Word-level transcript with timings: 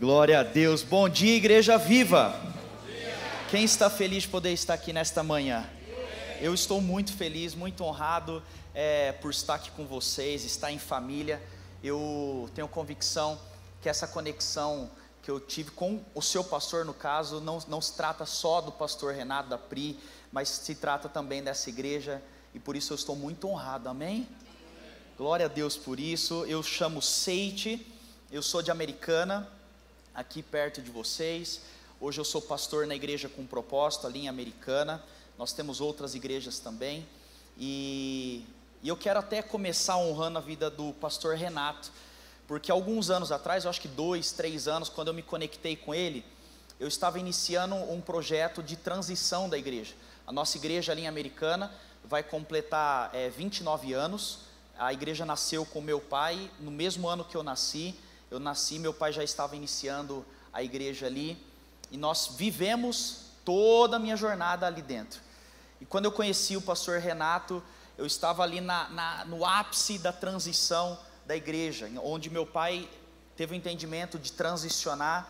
Glória 0.00 0.40
a 0.40 0.42
Deus. 0.42 0.82
Bom 0.82 1.10
dia, 1.10 1.36
igreja 1.36 1.76
viva. 1.76 2.34
Quem 3.50 3.64
está 3.64 3.90
feliz 3.90 4.22
de 4.22 4.30
poder 4.30 4.50
estar 4.50 4.72
aqui 4.72 4.94
nesta 4.94 5.22
manhã? 5.22 5.68
Eu 6.40 6.54
estou 6.54 6.80
muito 6.80 7.12
feliz, 7.12 7.54
muito 7.54 7.84
honrado 7.84 8.42
é, 8.72 9.12
por 9.12 9.30
estar 9.30 9.56
aqui 9.56 9.70
com 9.72 9.84
vocês, 9.84 10.42
estar 10.42 10.72
em 10.72 10.78
família. 10.78 11.38
Eu 11.84 12.48
tenho 12.54 12.66
convicção 12.66 13.38
que 13.82 13.90
essa 13.90 14.08
conexão 14.08 14.90
que 15.22 15.30
eu 15.30 15.38
tive 15.38 15.70
com 15.72 16.02
o 16.14 16.22
seu 16.22 16.42
pastor, 16.42 16.86
no 16.86 16.94
caso, 16.94 17.38
não, 17.38 17.58
não 17.68 17.82
se 17.82 17.92
trata 17.92 18.24
só 18.24 18.62
do 18.62 18.72
pastor 18.72 19.12
Renato 19.12 19.50
da 19.50 19.58
Pri, 19.58 20.00
mas 20.32 20.48
se 20.48 20.74
trata 20.76 21.10
também 21.10 21.42
dessa 21.42 21.68
igreja, 21.68 22.22
e 22.54 22.58
por 22.58 22.74
isso 22.74 22.94
eu 22.94 22.96
estou 22.96 23.14
muito 23.14 23.46
honrado, 23.46 23.86
amém? 23.86 24.26
Glória 25.18 25.44
a 25.44 25.48
Deus 25.50 25.76
por 25.76 26.00
isso. 26.00 26.46
Eu 26.46 26.62
chamo 26.62 27.02
Seite, 27.02 27.86
eu 28.32 28.42
sou 28.42 28.62
de 28.62 28.70
Americana, 28.70 29.59
aqui 30.14 30.42
perto 30.42 30.82
de 30.82 30.90
vocês. 30.90 31.60
Hoje 32.00 32.20
eu 32.20 32.24
sou 32.24 32.42
pastor 32.42 32.86
na 32.86 32.94
igreja 32.94 33.28
com 33.28 33.46
propósito, 33.46 34.06
ali 34.06 34.20
em 34.20 34.28
Americana. 34.28 35.02
Nós 35.38 35.52
temos 35.52 35.80
outras 35.80 36.14
igrejas 36.14 36.58
também. 36.58 37.06
E, 37.58 38.44
e 38.82 38.88
eu 38.88 38.96
quero 38.96 39.18
até 39.18 39.42
começar 39.42 39.96
honrando 39.96 40.38
a 40.38 40.40
vida 40.40 40.70
do 40.70 40.92
pastor 40.94 41.36
Renato, 41.36 41.90
porque 42.46 42.70
alguns 42.70 43.10
anos 43.10 43.30
atrás, 43.30 43.64
eu 43.64 43.70
acho 43.70 43.80
que 43.80 43.88
dois, 43.88 44.32
três 44.32 44.66
anos, 44.66 44.88
quando 44.88 45.08
eu 45.08 45.14
me 45.14 45.22
conectei 45.22 45.76
com 45.76 45.94
ele, 45.94 46.24
eu 46.78 46.88
estava 46.88 47.18
iniciando 47.18 47.74
um 47.74 48.00
projeto 48.00 48.62
de 48.62 48.76
transição 48.76 49.48
da 49.48 49.58
igreja. 49.58 49.94
A 50.26 50.32
nossa 50.32 50.56
igreja 50.56 50.92
ali 50.92 51.02
em 51.02 51.08
Americana 51.08 51.72
vai 52.04 52.22
completar 52.22 53.10
é, 53.14 53.28
29 53.28 53.92
anos. 53.92 54.40
A 54.78 54.92
igreja 54.92 55.26
nasceu 55.26 55.66
com 55.66 55.80
meu 55.80 56.00
pai 56.00 56.50
no 56.58 56.70
mesmo 56.70 57.06
ano 57.06 57.24
que 57.24 57.36
eu 57.36 57.42
nasci. 57.42 57.94
Eu 58.30 58.38
nasci, 58.38 58.78
meu 58.78 58.94
pai 58.94 59.12
já 59.12 59.24
estava 59.24 59.56
iniciando 59.56 60.24
a 60.52 60.62
igreja 60.62 61.06
ali 61.06 61.36
e 61.90 61.96
nós 61.96 62.32
vivemos 62.36 63.26
toda 63.44 63.96
a 63.96 63.98
minha 63.98 64.16
jornada 64.16 64.66
ali 64.66 64.82
dentro. 64.82 65.20
E 65.80 65.86
quando 65.86 66.04
eu 66.04 66.12
conheci 66.12 66.56
o 66.56 66.62
pastor 66.62 67.00
Renato, 67.00 67.62
eu 67.98 68.06
estava 68.06 68.42
ali 68.42 68.60
na, 68.60 68.88
na, 68.90 69.24
no 69.24 69.44
ápice 69.44 69.98
da 69.98 70.12
transição 70.12 70.98
da 71.26 71.36
igreja, 71.36 71.90
onde 72.02 72.30
meu 72.30 72.46
pai 72.46 72.88
teve 73.36 73.54
o 73.54 73.56
entendimento 73.56 74.18
de 74.18 74.32
transicionar 74.32 75.28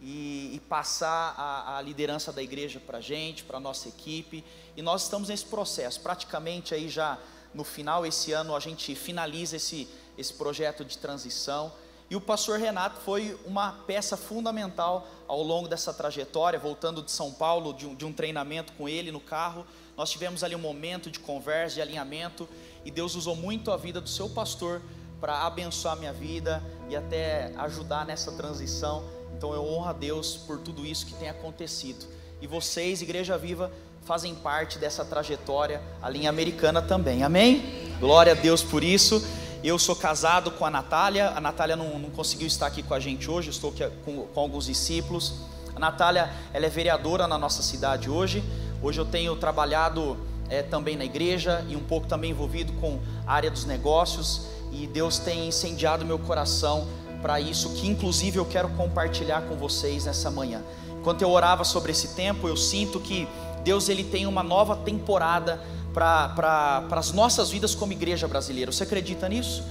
e, 0.00 0.54
e 0.54 0.60
passar 0.68 1.34
a, 1.36 1.78
a, 1.78 1.80
liderança 1.80 2.32
da 2.32 2.42
igreja 2.42 2.80
para 2.80 2.98
a 2.98 3.00
gente, 3.00 3.44
para 3.44 3.56
a 3.56 3.60
nossa 3.60 3.88
equipe, 3.88 4.44
e 4.76 4.82
nós 4.82 5.04
estamos 5.04 5.28
nesse 5.28 5.46
processo, 5.46 6.00
praticamente 6.00 6.74
aí 6.74 6.88
já 6.88 7.18
no 7.54 7.64
final, 7.64 8.04
esse 8.04 8.32
ano 8.32 8.54
a 8.54 8.60
gente 8.60 8.94
finaliza 8.94 9.56
esse, 9.56 9.88
esse 10.18 10.34
projeto 10.34 10.84
de 10.84 10.98
transição, 10.98 11.72
e 12.08 12.14
o 12.14 12.20
pastor 12.20 12.58
Renato 12.60 13.00
foi 13.00 13.36
uma 13.44 13.72
peça 13.86 14.16
fundamental 14.16 15.08
ao 15.26 15.42
longo 15.42 15.66
dessa 15.66 15.92
trajetória, 15.92 16.58
voltando 16.58 17.02
de 17.02 17.10
São 17.10 17.32
Paulo, 17.32 17.74
de 17.74 17.84
um, 17.84 17.94
de 17.94 18.04
um, 18.04 18.12
treinamento 18.12 18.72
com 18.74 18.88
ele 18.88 19.10
no 19.10 19.18
carro. 19.18 19.66
Nós 19.96 20.10
tivemos 20.10 20.44
ali 20.44 20.54
um 20.54 20.60
momento 20.60 21.10
de 21.10 21.18
conversa, 21.18 21.76
de 21.76 21.82
alinhamento, 21.82 22.48
e 22.84 22.92
Deus 22.92 23.16
usou 23.16 23.34
muito 23.34 23.72
a 23.72 23.76
vida 23.76 24.00
do 24.00 24.08
seu 24.08 24.28
pastor 24.28 24.80
para 25.20 25.46
abençoar 25.46 25.96
minha 25.96 26.12
vida 26.12 26.62
e 26.88 26.94
até 26.94 27.52
ajudar 27.56 28.06
nessa 28.06 28.30
transição. 28.32 29.02
Então 29.36 29.52
eu 29.52 29.64
honro 29.64 29.88
a 29.88 29.92
Deus 29.92 30.36
por 30.36 30.60
tudo 30.60 30.86
isso 30.86 31.06
que 31.06 31.14
tem 31.14 31.28
acontecido. 31.28 32.06
E 32.40 32.46
vocês, 32.46 33.02
Igreja 33.02 33.36
Viva, 33.36 33.72
fazem 34.04 34.32
parte 34.36 34.78
dessa 34.78 35.04
trajetória, 35.04 35.82
a 36.00 36.08
linha 36.08 36.30
americana 36.30 36.80
também. 36.80 37.24
Amém? 37.24 37.96
Glória 37.98 38.32
a 38.32 38.36
Deus 38.36 38.62
por 38.62 38.84
isso. 38.84 39.20
Eu 39.66 39.80
sou 39.80 39.96
casado 39.96 40.52
com 40.52 40.64
a 40.64 40.70
Natália. 40.70 41.30
A 41.30 41.40
Natália 41.40 41.74
não, 41.74 41.98
não 41.98 42.08
conseguiu 42.08 42.46
estar 42.46 42.68
aqui 42.68 42.84
com 42.84 42.94
a 42.94 43.00
gente 43.00 43.28
hoje. 43.28 43.50
estou 43.50 43.70
aqui 43.70 43.84
com, 44.04 44.24
com, 44.24 44.40
alguns 44.40 44.66
discípulos. 44.66 45.40
A 45.74 45.80
Natália, 45.80 46.32
ela 46.54 46.66
é 46.66 46.68
vereadora 46.68 47.26
na 47.26 47.36
nossa 47.36 47.64
cidade 47.64 48.08
hoje. 48.08 48.44
Hoje 48.80 49.00
eu 49.00 49.04
tenho 49.04 49.34
trabalhado 49.34 50.16
é, 50.48 50.62
também 50.62 50.96
na 50.96 51.04
igreja 51.04 51.66
e 51.68 51.74
um 51.74 51.80
pouco 51.80 52.06
também 52.06 52.30
envolvido 52.30 52.74
com 52.74 53.00
a 53.26 53.32
área 53.32 53.50
dos 53.50 53.64
negócios. 53.64 54.46
E 54.70 54.86
Deus 54.86 55.18
tem 55.18 55.48
incendiado 55.48 56.04
meu 56.04 56.20
coração 56.20 56.86
para 57.20 57.40
isso, 57.40 57.70
que 57.70 57.88
inclusive 57.88 58.38
eu 58.38 58.44
quero 58.44 58.68
compartilhar 58.68 59.40
com 59.48 59.56
vocês 59.56 60.04
nessa 60.04 60.30
manhã. 60.30 60.62
Enquanto 60.96 61.22
eu 61.22 61.30
orava 61.32 61.64
sobre 61.64 61.90
esse 61.90 62.14
tempo, 62.14 62.46
eu 62.46 62.56
sinto 62.56 63.00
que 63.00 63.26
Deus 63.64 63.88
ele 63.88 64.04
tem 64.04 64.28
uma 64.28 64.44
nova 64.44 64.76
temporada 64.76 65.60
para 65.96 66.84
as 66.90 67.10
nossas 67.12 67.48
vidas 67.48 67.74
como 67.74 67.90
igreja 67.90 68.28
brasileira. 68.28 68.70
Você 68.70 68.82
acredita 68.82 69.26
nisso? 69.30 69.62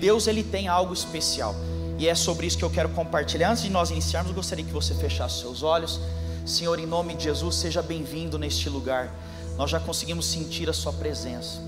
Deus 0.00 0.26
ele 0.26 0.42
tem 0.42 0.66
algo 0.66 0.94
especial. 0.94 1.54
E 1.98 2.08
é 2.08 2.14
sobre 2.14 2.46
isso 2.46 2.56
que 2.56 2.64
eu 2.64 2.70
quero 2.70 2.88
compartilhar. 2.88 3.50
Antes 3.50 3.64
de 3.64 3.70
nós 3.70 3.90
iniciarmos, 3.90 4.30
eu 4.30 4.34
gostaria 4.34 4.64
que 4.64 4.72
você 4.72 4.94
fechasse 4.94 5.40
seus 5.40 5.62
olhos. 5.62 6.00
Senhor, 6.46 6.78
em 6.78 6.86
nome 6.86 7.14
de 7.14 7.24
Jesus, 7.24 7.56
seja 7.56 7.82
bem-vindo 7.82 8.38
neste 8.38 8.70
lugar. 8.70 9.14
Nós 9.58 9.70
já 9.70 9.78
conseguimos 9.78 10.24
sentir 10.24 10.70
a 10.70 10.72
Sua 10.72 10.92
presença. 10.92 11.60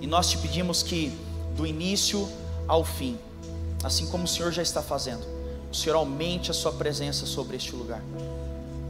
E 0.00 0.06
nós 0.06 0.30
te 0.30 0.38
pedimos 0.38 0.82
que, 0.82 1.12
do 1.54 1.66
início 1.66 2.26
ao 2.66 2.84
fim, 2.84 3.18
assim 3.82 4.06
como 4.06 4.24
o 4.24 4.28
Senhor 4.28 4.50
já 4.50 4.62
está 4.62 4.82
fazendo, 4.82 5.26
o 5.70 5.76
Senhor 5.76 5.96
aumente 5.96 6.50
a 6.50 6.54
Sua 6.54 6.72
presença 6.72 7.26
sobre 7.26 7.58
este 7.58 7.76
lugar. 7.76 8.02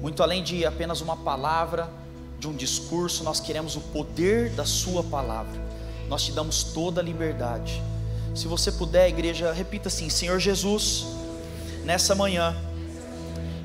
Muito 0.00 0.22
além 0.22 0.40
de 0.40 0.64
apenas 0.64 1.00
uma 1.00 1.16
palavra, 1.16 1.90
de 2.38 2.48
um 2.48 2.54
discurso, 2.54 3.24
nós 3.24 3.40
queremos 3.40 3.76
o 3.76 3.80
poder 3.80 4.50
da 4.50 4.64
Sua 4.64 5.02
palavra. 5.02 5.62
Nós 6.08 6.24
te 6.24 6.32
damos 6.32 6.64
toda 6.64 7.00
a 7.00 7.04
liberdade. 7.04 7.82
Se 8.34 8.48
você 8.48 8.72
puder, 8.72 9.08
igreja, 9.08 9.52
repita 9.52 9.88
assim: 9.88 10.08
Senhor 10.08 10.38
Jesus, 10.38 11.06
nessa 11.84 12.14
manhã, 12.14 12.54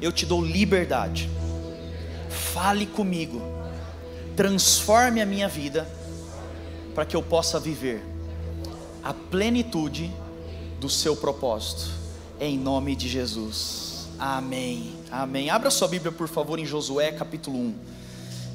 eu 0.02 0.12
te 0.12 0.26
dou 0.26 0.44
liberdade. 0.44 1.30
Fale 2.30 2.86
comigo, 2.86 3.42
transforme 4.36 5.22
a 5.22 5.26
minha 5.26 5.48
vida, 5.48 5.88
para 6.94 7.06
que 7.06 7.16
eu 7.16 7.24
possa 7.24 7.60
viver 7.60 8.04
a 9.04 9.14
plenitude 9.14 10.12
do 10.80 10.90
seu 10.90 11.16
propósito, 11.16 11.90
em 12.40 12.58
nome 12.58 12.96
de 12.96 13.10
Jesus. 13.10 14.08
Amém. 14.20 14.94
Amém. 15.12 15.50
Abra 15.50 15.72
sua 15.72 15.88
Bíblia, 15.88 16.12
por 16.12 16.28
favor, 16.28 16.60
em 16.60 16.66
Josué 16.66 17.12
capítulo 17.12 17.58
1. 17.58 17.76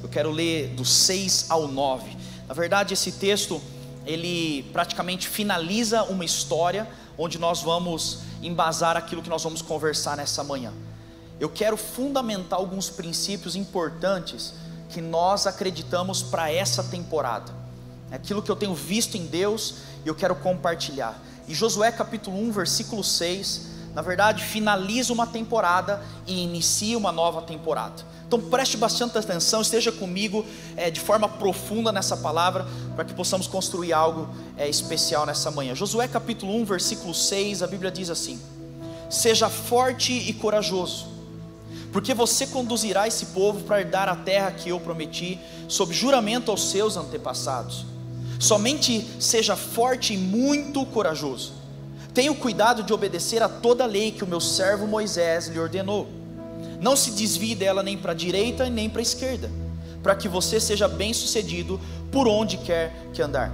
Eu 0.05 0.09
quero 0.09 0.29
ler 0.29 0.67
do 0.75 0.85
6 0.85 1.47
ao 1.49 1.67
9. 1.67 2.15
Na 2.47 2.53
verdade, 2.53 2.93
esse 2.93 3.13
texto 3.13 3.59
ele 4.05 4.61
praticamente 4.71 5.27
finaliza 5.27 6.03
uma 6.03 6.23
história 6.23 6.87
onde 7.17 7.39
nós 7.39 7.63
vamos 7.63 8.19
embasar 8.39 8.95
aquilo 8.95 9.23
que 9.23 9.29
nós 9.29 9.41
vamos 9.41 9.63
conversar 9.63 10.15
nessa 10.15 10.43
manhã. 10.43 10.71
Eu 11.39 11.49
quero 11.49 11.75
fundamentar 11.75 12.59
alguns 12.59 12.87
princípios 12.87 13.55
importantes 13.55 14.53
que 14.89 15.01
nós 15.01 15.47
acreditamos 15.47 16.21
para 16.21 16.51
essa 16.51 16.83
temporada. 16.83 17.51
Aquilo 18.11 18.43
que 18.43 18.51
eu 18.51 18.55
tenho 18.55 18.75
visto 18.75 19.17
em 19.17 19.25
Deus 19.25 19.77
e 20.05 20.07
eu 20.07 20.13
quero 20.13 20.35
compartilhar. 20.35 21.19
E 21.47 21.55
Josué 21.55 21.91
capítulo 21.91 22.37
1, 22.37 22.51
versículo 22.51 23.03
6, 23.03 23.69
na 23.95 24.01
verdade, 24.01 24.43
finaliza 24.43 25.13
uma 25.13 25.25
temporada 25.25 26.03
e 26.27 26.43
inicia 26.43 26.97
uma 26.97 27.13
nova 27.13 27.41
temporada. 27.41 28.03
Então 28.27 28.41
preste 28.41 28.75
bastante 28.75 29.17
atenção, 29.17 29.61
esteja 29.61 29.89
comigo 29.89 30.45
é, 30.75 30.91
de 30.91 30.99
forma 30.99 31.29
profunda 31.29 31.93
nessa 31.93 32.17
palavra, 32.17 32.67
para 32.93 33.05
que 33.05 33.13
possamos 33.13 33.47
construir 33.47 33.93
algo 33.93 34.27
é, 34.57 34.67
especial 34.67 35.25
nessa 35.25 35.49
manhã. 35.49 35.73
Josué 35.73 36.09
capítulo 36.09 36.53
1, 36.57 36.65
versículo 36.65 37.13
6, 37.13 37.63
a 37.63 37.67
Bíblia 37.67 37.89
diz 37.89 38.09
assim: 38.09 38.37
Seja 39.09 39.49
forte 39.49 40.11
e 40.11 40.33
corajoso, 40.33 41.07
porque 41.93 42.13
você 42.13 42.47
conduzirá 42.47 43.07
esse 43.07 43.27
povo 43.27 43.63
para 43.63 43.79
herdar 43.79 44.09
a 44.09 44.15
terra 44.17 44.51
que 44.51 44.67
eu 44.67 44.79
prometi, 44.79 45.39
sob 45.69 45.93
juramento 45.93 46.51
aos 46.51 46.69
seus 46.69 46.97
antepassados. 46.97 47.85
Somente 48.41 49.07
seja 49.21 49.55
forte 49.55 50.15
e 50.15 50.17
muito 50.17 50.85
corajoso. 50.87 51.64
Tenha 52.15 52.31
o 52.31 52.35
cuidado 52.35 52.81
de 52.81 52.91
obedecer 52.91 53.43
a 53.43 53.49
toda 53.49 53.83
a 53.83 53.87
lei 53.87 54.11
que 54.11 54.23
o 54.23 54.27
meu 54.27 54.39
servo 54.39 54.87
Moisés 54.87 55.47
lhe 55.47 55.59
ordenou 55.59 56.07
não 56.79 56.95
se 56.95 57.11
desvie 57.11 57.55
dela 57.55 57.81
nem 57.81 57.97
para 57.97 58.11
a 58.11 58.15
direita 58.15 58.69
nem 58.69 58.89
para 58.89 59.01
a 59.01 59.03
esquerda, 59.03 59.49
para 60.03 60.15
que 60.15 60.27
você 60.27 60.59
seja 60.59 60.87
bem-sucedido 60.87 61.79
por 62.11 62.27
onde 62.27 62.57
quer 62.57 62.93
que 63.13 63.21
andar. 63.21 63.51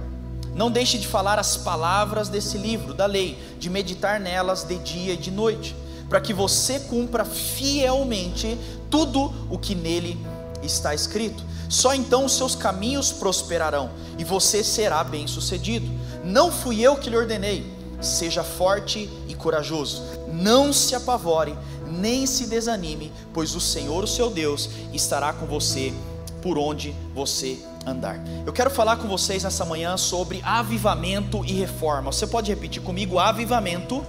Não 0.54 0.70
deixe 0.70 0.98
de 0.98 1.06
falar 1.06 1.38
as 1.38 1.56
palavras 1.56 2.28
desse 2.28 2.58
livro, 2.58 2.92
da 2.92 3.06
lei, 3.06 3.38
de 3.58 3.70
meditar 3.70 4.20
nelas 4.20 4.64
de 4.64 4.76
dia 4.78 5.14
e 5.14 5.16
de 5.16 5.30
noite, 5.30 5.74
para 6.08 6.20
que 6.20 6.34
você 6.34 6.78
cumpra 6.78 7.24
fielmente 7.24 8.58
tudo 8.90 9.32
o 9.48 9.58
que 9.58 9.74
nele 9.74 10.18
está 10.62 10.94
escrito. 10.94 11.42
Só 11.70 11.94
então 11.94 12.26
os 12.26 12.36
seus 12.36 12.54
caminhos 12.54 13.10
prosperarão 13.10 13.90
e 14.18 14.24
você 14.24 14.62
será 14.62 15.02
bem-sucedido. 15.02 15.90
Não 16.22 16.52
fui 16.52 16.82
eu 16.82 16.96
que 16.96 17.08
lhe 17.08 17.16
ordenei. 17.16 17.81
Seja 18.02 18.42
forte 18.42 19.08
e 19.28 19.34
corajoso. 19.34 20.02
Não 20.32 20.72
se 20.72 20.94
apavore 20.94 21.56
nem 21.86 22.26
se 22.26 22.46
desanime, 22.46 23.12
pois 23.32 23.54
o 23.54 23.60
Senhor, 23.60 24.02
o 24.02 24.08
seu 24.08 24.30
Deus, 24.30 24.68
estará 24.92 25.32
com 25.32 25.46
você 25.46 25.92
por 26.40 26.58
onde 26.58 26.94
você 27.14 27.58
andar. 27.86 28.18
Eu 28.44 28.52
quero 28.52 28.70
falar 28.70 28.96
com 28.96 29.06
vocês 29.06 29.44
nessa 29.44 29.64
manhã 29.64 29.96
sobre 29.96 30.40
avivamento 30.42 31.44
e 31.44 31.52
reforma. 31.52 32.10
Você 32.10 32.26
pode 32.26 32.50
repetir 32.50 32.82
comigo: 32.82 33.18
avivamento 33.18 34.04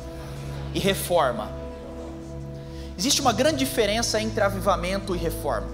e 0.74 0.80
reforma. 0.80 1.52
Existe 2.98 3.22
uma 3.22 3.34
grande 3.34 3.58
diferença 3.58 4.22
entre 4.22 4.44
avivamento 4.44 5.16
e 5.16 5.18
reforma. 5.18 5.68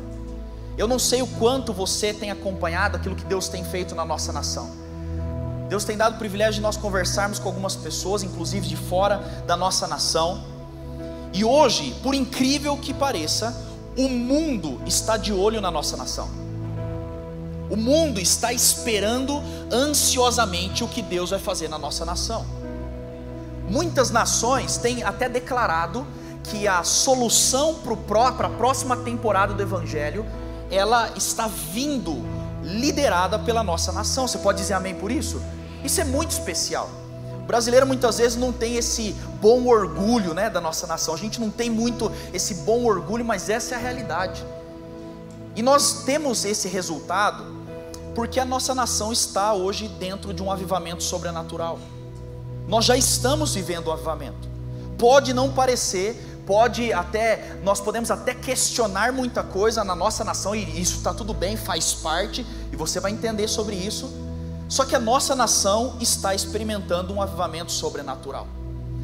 Eu 0.77 0.87
não 0.87 0.97
sei 0.97 1.21
o 1.21 1.27
quanto 1.27 1.73
você 1.73 2.13
tem 2.13 2.31
acompanhado 2.31 2.95
aquilo 2.95 3.15
que 3.15 3.25
Deus 3.25 3.49
tem 3.49 3.63
feito 3.65 3.93
na 3.93 4.05
nossa 4.05 4.31
nação. 4.31 4.69
Deus 5.69 5.83
tem 5.83 5.95
dado 5.95 6.15
o 6.15 6.17
privilégio 6.17 6.55
de 6.55 6.61
nós 6.61 6.75
conversarmos 6.75 7.37
com 7.37 7.47
algumas 7.47 7.75
pessoas, 7.75 8.23
inclusive 8.23 8.67
de 8.67 8.75
fora 8.75 9.43
da 9.45 9.55
nossa 9.55 9.87
nação. 9.87 10.43
E 11.31 11.45
hoje, 11.45 11.95
por 12.01 12.15
incrível 12.15 12.75
que 12.75 12.91
pareça, 12.91 13.55
o 13.95 14.09
mundo 14.09 14.81
está 14.87 15.15
de 15.15 15.31
olho 15.31 15.61
na 15.61 15.69
nossa 15.69 15.95
nação. 15.95 16.27
O 17.69 17.75
mundo 17.75 18.19
está 18.19 18.51
esperando 18.51 19.43
ansiosamente 19.71 20.83
o 20.83 20.87
que 20.87 21.03
Deus 21.03 21.29
vai 21.29 21.39
fazer 21.39 21.67
na 21.67 21.77
nossa 21.77 22.03
nação. 22.03 22.43
Muitas 23.69 24.09
nações 24.09 24.77
têm 24.77 25.03
até 25.03 25.29
declarado 25.29 26.05
que 26.45 26.67
a 26.67 26.83
solução 26.83 27.75
para 28.07 28.47
a 28.47 28.49
próxima 28.49 28.97
temporada 28.97 29.53
do 29.53 29.61
Evangelho, 29.61 30.25
ela 30.71 31.11
está 31.15 31.47
vindo 31.47 32.25
liderada 32.63 33.37
pela 33.37 33.63
nossa 33.63 33.91
nação. 33.91 34.27
Você 34.27 34.39
pode 34.39 34.57
dizer 34.57 34.73
amém 34.73 34.95
por 34.95 35.11
isso? 35.11 35.39
Isso 35.83 36.01
é 36.01 36.03
muito 36.03 36.31
especial. 36.31 36.89
O 37.41 37.47
brasileiro 37.47 37.87
muitas 37.87 38.17
vezes 38.17 38.37
não 38.37 38.51
tem 38.51 38.75
esse 38.75 39.15
bom 39.41 39.65
orgulho 39.65 40.33
né, 40.33 40.49
da 40.49 40.61
nossa 40.61 40.85
nação. 40.85 41.13
A 41.13 41.17
gente 41.17 41.39
não 41.39 41.49
tem 41.49 41.69
muito 41.69 42.11
esse 42.33 42.53
bom 42.55 42.83
orgulho, 42.85 43.25
mas 43.25 43.49
essa 43.49 43.75
é 43.75 43.77
a 43.77 43.81
realidade. 43.81 44.45
E 45.55 45.61
nós 45.61 46.03
temos 46.03 46.45
esse 46.45 46.67
resultado 46.67 47.59
porque 48.13 48.39
a 48.39 48.45
nossa 48.45 48.75
nação 48.75 49.13
está 49.13 49.53
hoje 49.53 49.87
dentro 49.87 50.33
de 50.33 50.43
um 50.43 50.51
avivamento 50.51 51.01
sobrenatural. 51.03 51.79
Nós 52.67 52.85
já 52.85 52.97
estamos 52.97 53.55
vivendo 53.55 53.87
o 53.87 53.91
avivamento. 53.91 54.47
Pode 54.97 55.33
não 55.33 55.51
parecer, 55.51 56.43
pode 56.45 56.91
até, 56.91 57.57
nós 57.63 57.79
podemos 57.79 58.11
até 58.11 58.33
questionar 58.33 59.13
muita 59.13 59.41
coisa 59.41 59.83
na 59.83 59.95
nossa 59.95 60.23
nação, 60.23 60.53
e 60.53 60.81
isso 60.81 60.97
está 60.97 61.13
tudo 61.13 61.33
bem, 61.33 61.55
faz 61.55 61.93
parte, 61.93 62.45
e 62.71 62.75
você 62.75 62.99
vai 62.99 63.11
entender 63.11 63.47
sobre 63.47 63.75
isso. 63.75 64.11
Só 64.69 64.85
que 64.85 64.95
a 64.95 64.99
nossa 64.99 65.35
nação 65.35 65.97
está 65.99 66.33
experimentando 66.35 67.11
um 67.11 67.21
avivamento 67.21 67.71
sobrenatural. 67.71 68.47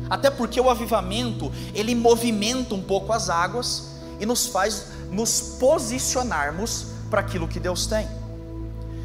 Até 0.08 0.30
porque 0.30 0.62
o 0.62 0.70
avivamento, 0.70 1.52
ele 1.74 1.96
movimenta 1.96 2.76
um 2.76 2.82
pouco 2.82 3.12
as 3.12 3.30
águas 3.30 3.96
e 4.20 4.26
nos 4.26 4.46
faz 4.46 4.94
nos 5.12 5.58
posicionarmos 5.60 6.88
para 7.10 7.22
aquilo 7.22 7.48
que 7.48 7.60
Deus 7.60 7.88
tem. 7.88 8.08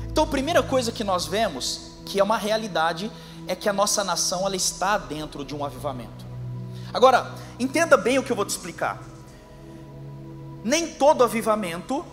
Então, 0.06 0.24
a 0.24 0.26
primeira 0.26 0.62
coisa 0.62 0.92
que 0.92 1.04
nós 1.04 1.26
vemos, 1.26 1.92
que 2.04 2.20
é 2.20 2.22
uma 2.22 2.36
realidade, 2.36 3.10
é 3.46 3.54
que 3.54 3.68
a 3.68 3.72
nossa 3.72 4.04
nação 4.04 4.44
ela 4.44 4.56
está 4.56 4.98
dentro 4.98 5.44
de 5.44 5.54
um 5.54 5.64
avivamento. 5.64 6.26
Agora, 6.92 7.32
entenda 7.58 7.96
bem 7.96 8.18
o 8.18 8.22
que 8.22 8.32
eu 8.32 8.36
vou 8.36 8.44
te 8.44 8.50
explicar. 8.50 9.02
Nem 10.62 10.88
todo 10.88 11.24
avivamento 11.24 12.04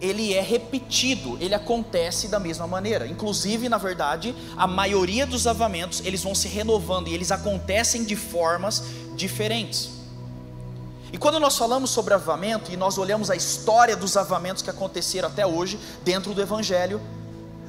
ele 0.00 0.32
é 0.32 0.40
repetido, 0.40 1.36
ele 1.40 1.54
acontece 1.54 2.28
da 2.28 2.40
mesma 2.40 2.66
maneira. 2.66 3.06
Inclusive, 3.06 3.68
na 3.68 3.76
verdade, 3.76 4.34
a 4.56 4.66
maioria 4.66 5.26
dos 5.26 5.46
avamentos, 5.46 6.00
eles 6.04 6.22
vão 6.22 6.34
se 6.34 6.48
renovando 6.48 7.08
e 7.08 7.14
eles 7.14 7.30
acontecem 7.30 8.04
de 8.04 8.16
formas 8.16 8.82
diferentes. 9.14 9.90
E 11.12 11.18
quando 11.18 11.38
nós 11.38 11.58
falamos 11.58 11.90
sobre 11.90 12.14
avamento 12.14 12.72
e 12.72 12.76
nós 12.76 12.96
olhamos 12.96 13.30
a 13.30 13.36
história 13.36 13.96
dos 13.96 14.16
avamentos 14.16 14.62
que 14.62 14.70
aconteceram 14.70 15.28
até 15.28 15.44
hoje 15.46 15.78
dentro 16.02 16.32
do 16.32 16.40
evangelho, 16.40 17.00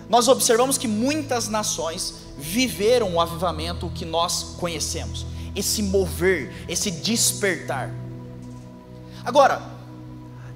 nós 0.07 0.28
observamos 0.28 0.78
que 0.78 0.88
muitas 0.88 1.48
nações 1.48 2.16
viveram 2.38 3.16
o 3.16 3.22
avivamento 3.22 3.89
que 3.89 4.06
nós 4.06 4.56
conhecemos, 4.57 5.25
esse 5.56 5.81
mover, 5.81 6.66
esse 6.68 6.92
despertar. 6.92 7.94
Agora, 9.25 9.62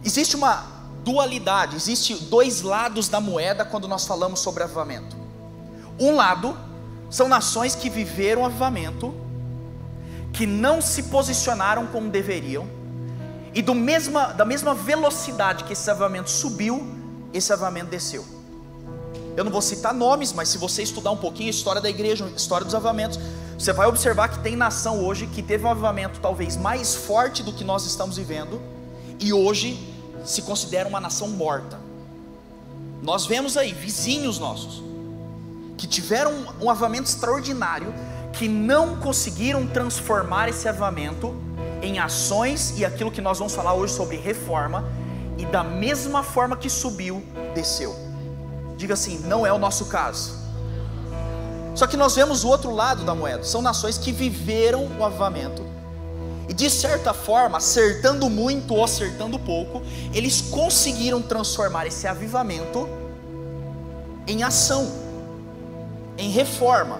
existe 0.03 0.35
uma 0.35 0.74
dualidade, 1.05 1.75
existe 1.75 2.15
dois 2.15 2.63
lados 2.63 3.07
da 3.07 3.21
moeda 3.21 3.63
quando 3.63 3.87
nós 3.87 4.05
falamos 4.05 4.39
sobre 4.39 4.63
avivamento. 4.63 5.15
Um 5.99 6.15
lado 6.15 6.57
são 7.11 7.27
nações 7.29 7.75
que 7.75 7.91
viveram 7.91 8.43
avivamento, 8.43 9.13
que 10.33 10.47
não 10.47 10.81
se 10.81 11.03
posicionaram 11.03 11.85
como 11.85 12.09
deveriam, 12.09 12.67
e 13.53 13.61
do 13.61 13.75
mesma, 13.75 14.33
da 14.33 14.43
mesma 14.43 14.73
velocidade 14.73 15.63
que 15.63 15.73
esse 15.73 15.89
avivamento 15.89 16.29
subiu, 16.29 16.83
esse 17.31 17.53
avivamento 17.53 17.91
desceu. 17.91 18.25
Eu 19.37 19.43
não 19.43 19.51
vou 19.51 19.61
citar 19.61 19.93
nomes, 19.93 20.33
mas 20.33 20.49
se 20.49 20.57
você 20.57 20.81
estudar 20.81 21.11
um 21.11 21.17
pouquinho 21.17 21.47
a 21.47 21.51
história 21.51 21.81
da 21.81 21.89
igreja, 21.89 22.25
a 22.25 22.29
história 22.29 22.65
dos 22.65 22.73
avivamentos, 22.73 23.19
você 23.57 23.71
vai 23.71 23.87
observar 23.87 24.29
que 24.29 24.39
tem 24.39 24.55
nação 24.55 25.05
hoje 25.05 25.27
que 25.27 25.41
teve 25.41 25.65
um 25.65 25.69
avivamento 25.69 26.19
talvez 26.19 26.57
mais 26.57 26.95
forte 26.95 27.43
do 27.43 27.53
que 27.53 27.63
nós 27.63 27.85
estamos 27.85 28.17
vivendo, 28.17 28.59
e 29.19 29.31
hoje 29.31 29.94
se 30.25 30.41
considera 30.41 30.89
uma 30.89 30.99
nação 30.99 31.29
morta. 31.29 31.79
Nós 33.01 33.25
vemos 33.25 33.55
aí 33.55 33.71
vizinhos 33.71 34.39
nossos 34.39 34.83
que 35.77 35.85
tiveram 35.85 36.31
um, 36.61 36.69
avamento 36.69 37.09
extraordinário, 37.09 37.93
que 38.33 38.47
não 38.47 38.95
conseguiram 38.95 39.67
transformar 39.67 40.49
esse 40.49 40.67
avamento 40.67 41.35
em 41.81 41.99
ações 41.99 42.73
e 42.77 42.85
aquilo 42.85 43.11
que 43.11 43.21
nós 43.21 43.37
vamos 43.37 43.53
falar 43.53 43.73
hoje 43.73 43.93
sobre 43.93 44.17
reforma, 44.17 44.85
e 45.37 45.45
da 45.45 45.63
mesma 45.63 46.23
forma 46.23 46.55
que 46.55 46.69
subiu, 46.69 47.21
desceu. 47.53 47.93
Diga 48.77 48.93
assim: 48.93 49.19
não 49.25 49.45
é 49.45 49.51
o 49.51 49.59
nosso 49.59 49.85
caso. 49.85 50.33
Só 51.75 51.85
que 51.85 51.97
nós 51.97 52.15
vemos 52.15 52.45
o 52.45 52.47
outro 52.47 52.71
lado 52.71 53.03
da 53.03 53.13
moeda, 53.13 53.43
são 53.43 53.61
nações 53.61 53.97
que 53.97 54.13
viveram 54.13 54.89
o 54.97 55.03
avamento 55.03 55.74
e 56.47 56.53
de 56.53 56.69
certa 56.69 57.13
forma, 57.13 57.57
acertando 57.57 58.29
muito 58.29 58.75
ou 58.75 58.83
acertando 58.83 59.39
pouco, 59.39 59.81
eles 60.13 60.41
conseguiram 60.41 61.21
transformar 61.21 61.87
esse 61.87 62.07
avivamento 62.07 62.87
em 64.27 64.43
ação, 64.43 64.91
em 66.17 66.29
reforma. 66.29 66.99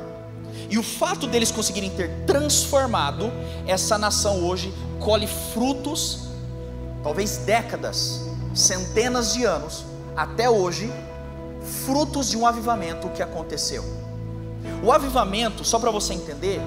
E 0.69 0.77
o 0.77 0.83
fato 0.83 1.27
deles 1.27 1.51
conseguirem 1.51 1.91
ter 1.91 2.09
transformado 2.25 3.31
essa 3.67 3.97
nação 3.97 4.43
hoje 4.43 4.73
colhe 4.99 5.27
frutos, 5.53 6.29
talvez 7.03 7.37
décadas, 7.37 8.21
centenas 8.55 9.33
de 9.33 9.43
anos, 9.43 9.85
até 10.15 10.49
hoje, 10.49 10.91
frutos 11.85 12.29
de 12.29 12.37
um 12.37 12.47
avivamento 12.47 13.09
que 13.09 13.21
aconteceu. 13.21 13.83
O 14.83 14.91
avivamento, 14.91 15.63
só 15.63 15.77
para 15.77 15.91
você 15.91 16.13
entender, 16.13 16.59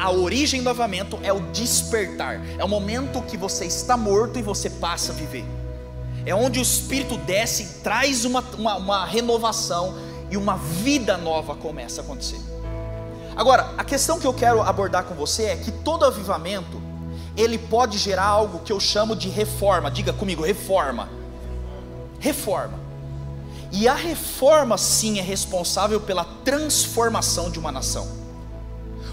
a 0.00 0.10
origem 0.10 0.62
do 0.62 0.70
avamento 0.70 1.18
é 1.22 1.30
o 1.30 1.40
despertar, 1.52 2.40
é 2.58 2.64
o 2.64 2.68
momento 2.68 3.20
que 3.20 3.36
você 3.36 3.66
está 3.66 3.98
morto 3.98 4.38
e 4.38 4.42
você 4.42 4.70
passa 4.70 5.12
a 5.12 5.14
viver, 5.14 5.44
é 6.24 6.34
onde 6.34 6.58
o 6.58 6.62
Espírito 6.62 7.18
desce 7.18 7.64
e 7.64 7.66
traz 7.82 8.24
uma, 8.24 8.40
uma, 8.56 8.76
uma 8.76 9.04
renovação 9.04 9.94
e 10.30 10.38
uma 10.38 10.56
vida 10.56 11.18
nova 11.18 11.54
começa 11.54 12.00
a 12.00 12.04
acontecer. 12.04 12.40
Agora, 13.36 13.74
a 13.76 13.84
questão 13.84 14.18
que 14.18 14.26
eu 14.26 14.32
quero 14.32 14.62
abordar 14.62 15.04
com 15.04 15.14
você 15.14 15.44
é 15.44 15.56
que 15.56 15.70
todo 15.70 16.06
avivamento 16.06 16.80
ele 17.36 17.58
pode 17.58 17.98
gerar 17.98 18.24
algo 18.24 18.60
que 18.60 18.72
eu 18.72 18.80
chamo 18.80 19.14
de 19.14 19.28
reforma. 19.28 19.90
Diga 19.90 20.14
comigo, 20.14 20.42
reforma. 20.42 21.10
Reforma. 22.18 22.78
E 23.70 23.86
a 23.86 23.94
reforma 23.94 24.78
sim 24.78 25.18
é 25.18 25.22
responsável 25.22 26.00
pela 26.00 26.24
transformação 26.24 27.50
de 27.50 27.58
uma 27.58 27.70
nação. 27.70 28.19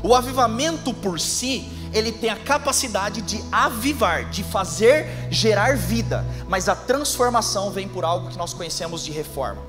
O 0.03 0.13
avivamento 0.15 0.93
por 0.93 1.19
si, 1.19 1.69
ele 1.93 2.11
tem 2.11 2.29
a 2.29 2.35
capacidade 2.35 3.21
de 3.21 3.43
avivar, 3.51 4.29
de 4.29 4.43
fazer 4.43 5.07
gerar 5.31 5.75
vida, 5.75 6.25
mas 6.47 6.69
a 6.69 6.75
transformação 6.75 7.71
vem 7.71 7.87
por 7.87 8.05
algo 8.05 8.29
que 8.29 8.37
nós 8.37 8.53
conhecemos 8.53 9.03
de 9.03 9.11
reforma. 9.11 9.61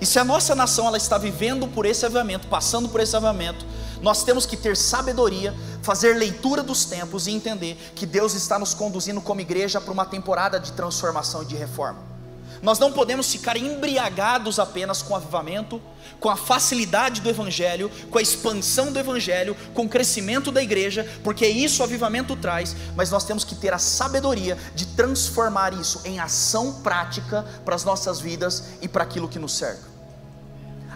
E 0.00 0.06
se 0.06 0.18
a 0.18 0.24
nossa 0.24 0.54
nação 0.54 0.86
ela 0.86 0.96
está 0.96 1.18
vivendo 1.18 1.66
por 1.68 1.86
esse 1.86 2.04
avivamento, 2.04 2.48
passando 2.48 2.88
por 2.88 3.00
esse 3.00 3.14
avivamento, 3.14 3.64
nós 4.02 4.22
temos 4.22 4.44
que 4.44 4.56
ter 4.56 4.76
sabedoria, 4.76 5.54
fazer 5.82 6.14
leitura 6.16 6.62
dos 6.62 6.84
tempos 6.84 7.26
e 7.26 7.30
entender 7.30 7.76
que 7.94 8.04
Deus 8.04 8.34
está 8.34 8.58
nos 8.58 8.74
conduzindo 8.74 9.20
como 9.20 9.40
igreja 9.40 9.80
para 9.80 9.92
uma 9.92 10.04
temporada 10.04 10.58
de 10.60 10.72
transformação 10.72 11.42
e 11.42 11.46
de 11.46 11.56
reforma. 11.56 12.13
Nós 12.62 12.78
não 12.78 12.92
podemos 12.92 13.30
ficar 13.30 13.56
embriagados 13.56 14.58
apenas 14.58 15.02
com 15.02 15.14
o 15.14 15.16
avivamento, 15.16 15.80
com 16.20 16.28
a 16.28 16.36
facilidade 16.36 17.20
do 17.20 17.28
Evangelho, 17.28 17.90
com 18.10 18.18
a 18.18 18.22
expansão 18.22 18.92
do 18.92 18.98
Evangelho, 18.98 19.56
com 19.74 19.84
o 19.84 19.88
crescimento 19.88 20.50
da 20.50 20.62
igreja, 20.62 21.06
porque 21.22 21.46
isso 21.46 21.82
o 21.82 21.84
avivamento 21.84 22.36
traz, 22.36 22.74
mas 22.96 23.10
nós 23.10 23.24
temos 23.24 23.44
que 23.44 23.54
ter 23.54 23.72
a 23.72 23.78
sabedoria 23.78 24.56
de 24.74 24.86
transformar 24.86 25.72
isso 25.74 26.00
em 26.04 26.18
ação 26.18 26.80
prática 26.82 27.44
para 27.64 27.74
as 27.74 27.84
nossas 27.84 28.20
vidas 28.20 28.64
e 28.80 28.88
para 28.88 29.04
aquilo 29.04 29.28
que 29.28 29.38
nos 29.38 29.52
cerca. 29.52 29.92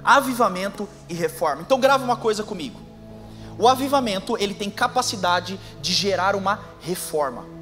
Avivamento 0.02 0.88
e 1.08 1.14
reforma. 1.14 1.62
Então 1.62 1.80
grava 1.80 2.04
uma 2.04 2.16
coisa 2.16 2.42
comigo. 2.42 2.80
O 3.58 3.66
avivamento, 3.66 4.36
ele 4.38 4.54
tem 4.54 4.70
capacidade 4.70 5.58
de 5.82 5.92
gerar 5.92 6.36
uma 6.36 6.60
reforma 6.80 7.57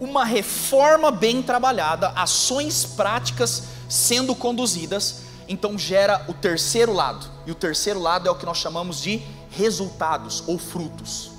uma 0.00 0.24
reforma 0.24 1.10
bem 1.10 1.42
trabalhada, 1.42 2.08
ações 2.10 2.84
práticas 2.84 3.64
sendo 3.88 4.34
conduzidas, 4.34 5.22
então 5.48 5.78
gera 5.78 6.24
o 6.28 6.34
terceiro 6.34 6.92
lado. 6.92 7.26
E 7.46 7.50
o 7.50 7.54
terceiro 7.54 8.00
lado 8.00 8.28
é 8.28 8.30
o 8.30 8.34
que 8.34 8.46
nós 8.46 8.58
chamamos 8.58 9.00
de 9.00 9.22
resultados 9.50 10.42
ou 10.46 10.58
frutos. 10.58 11.30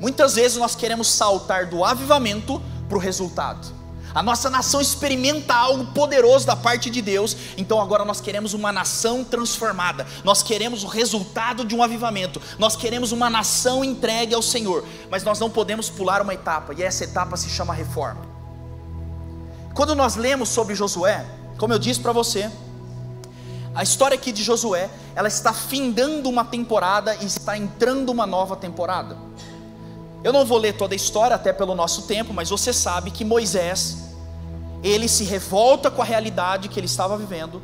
Muitas 0.00 0.34
vezes 0.34 0.56
nós 0.56 0.74
queremos 0.74 1.08
saltar 1.08 1.66
do 1.66 1.84
avivamento 1.84 2.60
para 2.88 2.96
o 2.96 3.00
resultado. 3.00 3.83
A 4.14 4.22
nossa 4.22 4.48
nação 4.48 4.80
experimenta 4.80 5.52
algo 5.54 5.86
poderoso 5.86 6.46
da 6.46 6.54
parte 6.54 6.88
de 6.88 7.02
Deus, 7.02 7.36
então 7.56 7.80
agora 7.80 8.04
nós 8.04 8.20
queremos 8.20 8.54
uma 8.54 8.70
nação 8.70 9.24
transformada, 9.24 10.06
nós 10.22 10.40
queremos 10.40 10.84
o 10.84 10.86
resultado 10.86 11.64
de 11.64 11.74
um 11.74 11.82
avivamento, 11.82 12.40
nós 12.56 12.76
queremos 12.76 13.10
uma 13.10 13.28
nação 13.28 13.84
entregue 13.84 14.32
ao 14.32 14.40
Senhor, 14.40 14.84
mas 15.10 15.24
nós 15.24 15.40
não 15.40 15.50
podemos 15.50 15.90
pular 15.90 16.22
uma 16.22 16.32
etapa, 16.32 16.72
e 16.74 16.82
essa 16.82 17.02
etapa 17.02 17.36
se 17.36 17.50
chama 17.50 17.74
reforma. 17.74 18.20
Quando 19.74 19.96
nós 19.96 20.14
lemos 20.14 20.48
sobre 20.48 20.76
Josué, 20.76 21.26
como 21.58 21.72
eu 21.72 21.78
disse 21.80 21.98
para 21.98 22.12
você, 22.12 22.48
a 23.74 23.82
história 23.82 24.14
aqui 24.14 24.30
de 24.30 24.44
Josué, 24.44 24.88
ela 25.16 25.26
está 25.26 25.52
findando 25.52 26.28
uma 26.28 26.44
temporada 26.44 27.16
e 27.16 27.26
está 27.26 27.58
entrando 27.58 28.10
uma 28.10 28.24
nova 28.24 28.54
temporada. 28.54 29.18
Eu 30.22 30.32
não 30.32 30.44
vou 30.44 30.56
ler 30.56 30.74
toda 30.74 30.94
a 30.94 30.96
história, 30.96 31.34
até 31.34 31.52
pelo 31.52 31.74
nosso 31.74 32.02
tempo, 32.02 32.32
mas 32.32 32.48
você 32.48 32.72
sabe 32.72 33.10
que 33.10 33.24
Moisés, 33.24 34.03
ele 34.84 35.08
se 35.08 35.24
revolta 35.24 35.90
com 35.90 36.02
a 36.02 36.04
realidade 36.04 36.68
que 36.68 36.78
ele 36.78 36.86
estava 36.86 37.16
vivendo, 37.16 37.62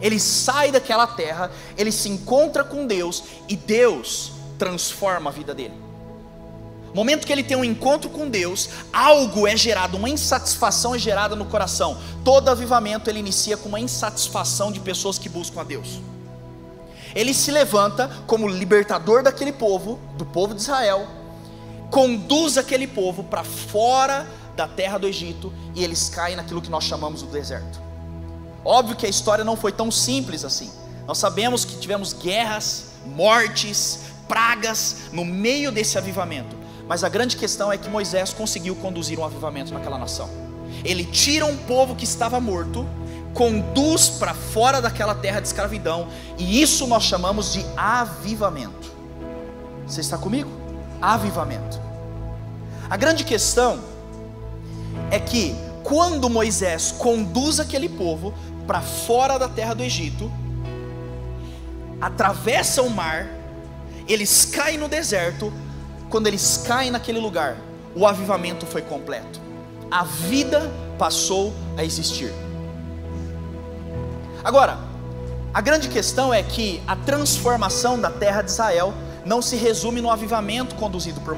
ele 0.00 0.18
sai 0.18 0.72
daquela 0.72 1.06
terra, 1.06 1.50
ele 1.78 1.92
se 1.92 2.08
encontra 2.08 2.64
com 2.64 2.86
Deus 2.86 3.22
e 3.48 3.56
Deus 3.56 4.32
transforma 4.58 5.30
a 5.30 5.32
vida 5.32 5.54
dele. 5.54 5.86
Momento 6.92 7.26
que 7.26 7.32
ele 7.32 7.44
tem 7.44 7.56
um 7.56 7.64
encontro 7.64 8.10
com 8.10 8.28
Deus, 8.28 8.70
algo 8.92 9.46
é 9.46 9.56
gerado, 9.56 9.96
uma 9.96 10.08
insatisfação 10.08 10.94
é 10.94 10.98
gerada 10.98 11.36
no 11.36 11.44
coração. 11.44 11.98
Todo 12.24 12.48
avivamento 12.48 13.08
ele 13.08 13.18
inicia 13.18 13.56
com 13.56 13.68
uma 13.68 13.78
insatisfação 13.78 14.72
de 14.72 14.80
pessoas 14.80 15.18
que 15.18 15.28
buscam 15.28 15.60
a 15.60 15.64
Deus. 15.64 16.00
Ele 17.14 17.32
se 17.32 17.50
levanta 17.50 18.10
como 18.26 18.48
libertador 18.48 19.22
daquele 19.22 19.52
povo, 19.52 20.00
do 20.16 20.24
povo 20.24 20.54
de 20.54 20.62
Israel, 20.62 21.06
conduz 21.90 22.58
aquele 22.58 22.86
povo 22.86 23.24
para 23.24 23.44
fora 23.44 24.26
da 24.56 24.66
terra 24.66 24.98
do 24.98 25.06
Egito 25.06 25.52
e 25.74 25.84
eles 25.84 26.08
caem 26.08 26.36
naquilo 26.36 26.62
que 26.62 26.70
nós 26.70 26.84
chamamos 26.84 27.22
do 27.22 27.28
deserto. 27.28 27.80
Óbvio 28.64 28.96
que 28.96 29.06
a 29.06 29.08
história 29.08 29.44
não 29.44 29.56
foi 29.56 29.70
tão 29.70 29.90
simples 29.90 30.44
assim. 30.44 30.70
Nós 31.06 31.18
sabemos 31.18 31.64
que 31.64 31.78
tivemos 31.78 32.12
guerras, 32.12 32.86
mortes, 33.06 34.00
pragas 34.26 35.02
no 35.12 35.24
meio 35.24 35.70
desse 35.70 35.96
avivamento. 35.96 36.56
Mas 36.88 37.04
a 37.04 37.08
grande 37.08 37.36
questão 37.36 37.72
é 37.72 37.78
que 37.78 37.88
Moisés 37.88 38.32
conseguiu 38.32 38.74
conduzir 38.76 39.18
um 39.18 39.24
avivamento 39.24 39.72
naquela 39.72 39.98
nação. 39.98 40.28
Ele 40.84 41.04
tira 41.04 41.46
um 41.46 41.56
povo 41.56 41.94
que 41.94 42.04
estava 42.04 42.40
morto, 42.40 42.86
conduz 43.34 44.08
para 44.08 44.34
fora 44.34 44.80
daquela 44.80 45.14
terra 45.14 45.40
de 45.40 45.46
escravidão, 45.46 46.08
e 46.38 46.60
isso 46.60 46.86
nós 46.86 47.04
chamamos 47.04 47.52
de 47.52 47.64
avivamento. 47.76 48.90
Você 49.86 50.00
está 50.00 50.18
comigo? 50.18 50.66
avivamento. 51.00 51.80
A 52.88 52.96
grande 52.96 53.24
questão 53.24 53.80
é 55.10 55.18
que 55.18 55.54
quando 55.82 56.28
Moisés 56.28 56.92
conduz 56.92 57.60
aquele 57.60 57.88
povo 57.88 58.34
para 58.66 58.80
fora 58.80 59.38
da 59.38 59.48
terra 59.48 59.74
do 59.74 59.82
Egito, 59.82 60.30
atravessa 62.00 62.82
o 62.82 62.90
mar, 62.90 63.28
eles 64.08 64.44
caem 64.44 64.78
no 64.78 64.88
deserto, 64.88 65.52
quando 66.10 66.26
eles 66.26 66.62
caem 66.66 66.90
naquele 66.90 67.18
lugar, 67.18 67.56
o 67.94 68.06
avivamento 68.06 68.66
foi 68.66 68.82
completo. 68.82 69.40
A 69.90 70.04
vida 70.04 70.70
passou 70.98 71.54
a 71.76 71.84
existir. 71.84 72.32
Agora, 74.42 74.78
a 75.52 75.60
grande 75.60 75.88
questão 75.88 76.32
é 76.32 76.42
que 76.42 76.82
a 76.86 76.94
transformação 76.94 77.98
da 77.98 78.10
terra 78.10 78.42
de 78.42 78.50
Israel 78.50 78.92
não 79.24 79.40
se 79.40 79.56
resume 79.56 80.00
no 80.00 80.10
avivamento 80.10 80.74
conduzido 80.76 81.20
por 81.20 81.34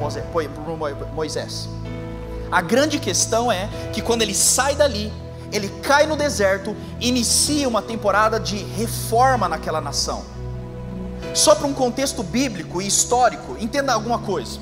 Moisés. 1.14 1.68
A 2.50 2.60
grande 2.62 2.98
questão 2.98 3.52
é 3.52 3.68
que 3.92 4.00
quando 4.00 4.22
ele 4.22 4.34
sai 4.34 4.74
dali, 4.74 5.12
ele 5.52 5.68
cai 5.82 6.06
no 6.06 6.16
deserto, 6.16 6.76
inicia 7.00 7.68
uma 7.68 7.82
temporada 7.82 8.38
de 8.38 8.56
reforma 8.56 9.48
naquela 9.48 9.80
nação. 9.80 10.24
Só 11.34 11.54
para 11.54 11.66
um 11.66 11.74
contexto 11.74 12.22
bíblico 12.22 12.80
e 12.80 12.86
histórico, 12.86 13.56
entenda 13.60 13.92
alguma 13.92 14.18
coisa. 14.18 14.58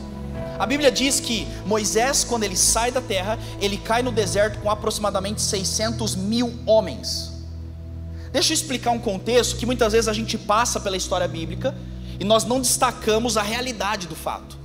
A 0.59 0.66
Bíblia 0.66 0.90
diz 0.90 1.21
que 1.21 1.47
Moisés, 1.66 2.25
quando 2.25 2.45
ele 2.45 2.57
sai 2.57 2.90
da 2.90 3.00
terra, 3.00 3.38
ele 3.61 3.76
cai 3.76 4.02
no 4.02 4.11
deserto 4.11 4.59
com 4.61 4.71
aproximadamente 4.71 5.40
600 5.40 6.16
mil 6.16 6.52
homens. 6.66 7.33
Deixa 8.33 8.52
eu 8.52 8.55
explicar 8.55 8.90
um 8.90 8.99
contexto 8.99 9.57
que 9.57 9.66
muitas 9.66 9.93
vezes 9.93 10.09
a 10.09 10.12
gente 10.12 10.37
passa 10.37 10.81
pela 10.81 10.97
história 10.97 11.28
bíblica 11.28 11.75
e 12.19 12.25
nós 12.25 12.45
não 12.45 12.61
destacamos 12.61 13.37
a 13.37 13.43
realidade 13.43 14.07
do 14.07 14.16
fato. 14.16 14.59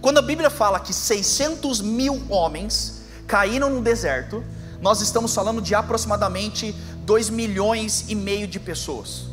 Quando 0.00 0.18
a 0.18 0.22
Bíblia 0.22 0.50
fala 0.50 0.78
que 0.78 0.92
600 0.92 1.80
mil 1.80 2.22
homens 2.28 3.02
caíram 3.26 3.70
no 3.70 3.82
deserto, 3.82 4.44
nós 4.80 5.00
estamos 5.00 5.34
falando 5.34 5.60
de 5.60 5.74
aproximadamente 5.74 6.72
2 7.04 7.30
milhões 7.30 8.04
e 8.08 8.14
meio 8.14 8.46
de 8.46 8.60
pessoas. 8.60 9.24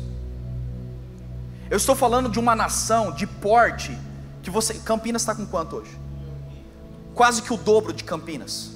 Eu 1.70 1.76
estou 1.76 1.94
falando 1.94 2.28
de 2.28 2.38
uma 2.38 2.54
nação 2.54 3.12
de 3.12 3.26
porte 3.26 3.96
que 4.42 4.50
você. 4.50 4.74
Campinas 4.74 5.22
está 5.22 5.34
com 5.34 5.46
quanto 5.46 5.76
hoje? 5.76 5.90
Quase 7.14 7.42
que 7.42 7.52
o 7.52 7.56
dobro 7.56 7.92
de 7.92 8.04
Campinas. 8.04 8.70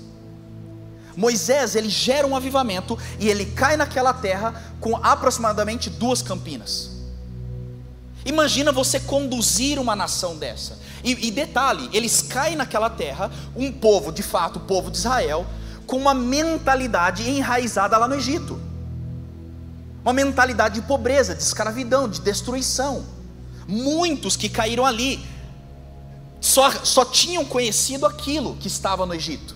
Moisés 1.16 1.74
ele 1.74 1.88
gera 1.88 2.26
um 2.26 2.36
avivamento 2.36 2.98
e 3.18 3.28
ele 3.28 3.46
cai 3.46 3.76
naquela 3.76 4.12
terra 4.12 4.54
com 4.80 4.96
aproximadamente 4.96 5.90
duas 5.90 6.22
Campinas. 6.22 6.90
Imagina 8.24 8.70
você 8.70 9.00
conduzir 9.00 9.78
uma 9.78 9.96
nação 9.96 10.36
dessa. 10.36 10.78
E, 11.02 11.28
e, 11.28 11.30
detalhe, 11.30 11.88
eles 11.92 12.22
caem 12.22 12.56
naquela 12.56 12.90
terra, 12.90 13.30
um 13.56 13.72
povo, 13.72 14.12
de 14.12 14.22
fato, 14.22 14.56
o 14.56 14.60
povo 14.60 14.90
de 14.90 14.98
Israel, 14.98 15.46
com 15.86 15.96
uma 15.96 16.14
mentalidade 16.14 17.28
enraizada 17.28 17.96
lá 17.96 18.06
no 18.06 18.14
Egito. 18.14 18.60
Uma 20.02 20.12
mentalidade 20.12 20.76
de 20.76 20.82
pobreza, 20.82 21.34
de 21.34 21.42
escravidão, 21.42 22.08
de 22.08 22.20
destruição. 22.20 23.04
Muitos 23.66 24.36
que 24.36 24.48
caíram 24.48 24.84
ali 24.84 25.24
só, 26.40 26.70
só 26.84 27.04
tinham 27.04 27.44
conhecido 27.44 28.06
aquilo 28.06 28.56
que 28.56 28.68
estava 28.68 29.04
no 29.04 29.14
Egito. 29.14 29.54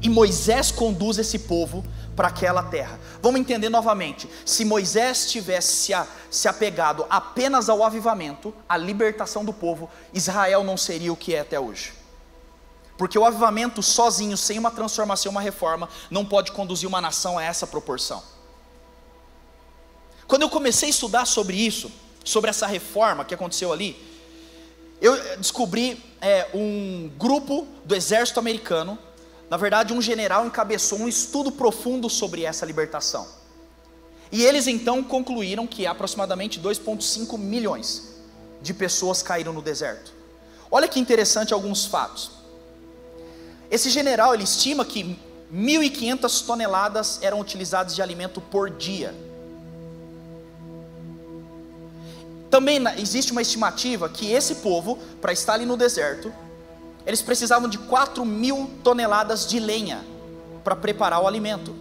E 0.00 0.08
Moisés 0.08 0.70
conduz 0.70 1.18
esse 1.18 1.40
povo 1.40 1.84
para 2.18 2.26
aquela 2.26 2.64
terra. 2.64 2.98
Vamos 3.22 3.40
entender 3.40 3.68
novamente: 3.68 4.28
se 4.44 4.64
Moisés 4.64 5.30
tivesse 5.30 5.94
se, 6.28 6.48
apegado 6.48 7.06
apenas 7.08 7.68
ao 7.68 7.84
avivamento, 7.84 8.52
à 8.68 8.76
libertação 8.76 9.44
do 9.44 9.52
povo, 9.52 9.88
Israel 10.12 10.64
não 10.64 10.76
seria 10.76 11.12
o 11.12 11.16
que 11.16 11.36
é 11.36 11.38
até 11.38 11.60
hoje. 11.60 11.92
Porque 12.96 13.16
o 13.16 13.24
avivamento 13.24 13.80
sozinho, 13.84 14.36
sem 14.36 14.58
uma 14.58 14.72
transformação, 14.72 15.30
uma 15.30 15.40
reforma, 15.40 15.88
não 16.10 16.24
pode 16.24 16.50
conduzir 16.50 16.88
uma 16.88 17.00
nação 17.00 17.38
a 17.38 17.44
essa 17.44 17.68
proporção. 17.68 18.20
Quando 20.26 20.42
eu 20.42 20.50
comecei 20.50 20.88
a 20.88 20.90
estudar 20.90 21.24
sobre 21.24 21.56
isso, 21.56 21.88
sobre 22.24 22.50
essa 22.50 22.66
reforma 22.66 23.24
que 23.24 23.32
aconteceu 23.32 23.72
ali, 23.72 23.96
eu 25.00 25.36
descobri 25.36 26.04
é, 26.20 26.48
um 26.52 27.08
grupo 27.16 27.64
do 27.84 27.94
exército 27.94 28.40
americano 28.40 28.98
na 29.50 29.56
verdade, 29.56 29.92
um 29.92 30.02
general 30.02 30.46
encabeçou 30.46 30.98
um 30.98 31.08
estudo 31.08 31.50
profundo 31.50 32.10
sobre 32.10 32.44
essa 32.44 32.66
libertação. 32.66 33.26
E 34.30 34.44
eles 34.44 34.66
então 34.66 35.02
concluíram 35.02 35.66
que 35.66 35.86
aproximadamente 35.86 36.60
2,5 36.60 37.38
milhões 37.38 38.14
de 38.60 38.74
pessoas 38.74 39.22
caíram 39.22 39.52
no 39.52 39.62
deserto. 39.62 40.12
Olha 40.70 40.86
que 40.86 41.00
interessante 41.00 41.54
alguns 41.54 41.86
fatos. 41.86 42.30
Esse 43.70 43.88
general 43.88 44.34
ele 44.34 44.44
estima 44.44 44.84
que 44.84 45.18
1.500 45.52 46.44
toneladas 46.44 47.18
eram 47.22 47.40
utilizadas 47.40 47.94
de 47.94 48.02
alimento 48.02 48.40
por 48.40 48.68
dia. 48.68 49.14
Também 52.50 52.82
existe 52.98 53.32
uma 53.32 53.42
estimativa 53.42 54.08
que 54.08 54.30
esse 54.30 54.56
povo, 54.56 54.98
para 55.20 55.32
estar 55.32 55.54
ali 55.54 55.64
no 55.64 55.76
deserto, 55.76 56.32
eles 57.08 57.22
precisavam 57.22 57.70
de 57.70 57.78
4 57.78 58.22
mil 58.22 58.70
toneladas 58.84 59.46
de 59.46 59.58
lenha 59.58 60.04
para 60.62 60.76
preparar 60.76 61.22
o 61.22 61.26
alimento. 61.26 61.74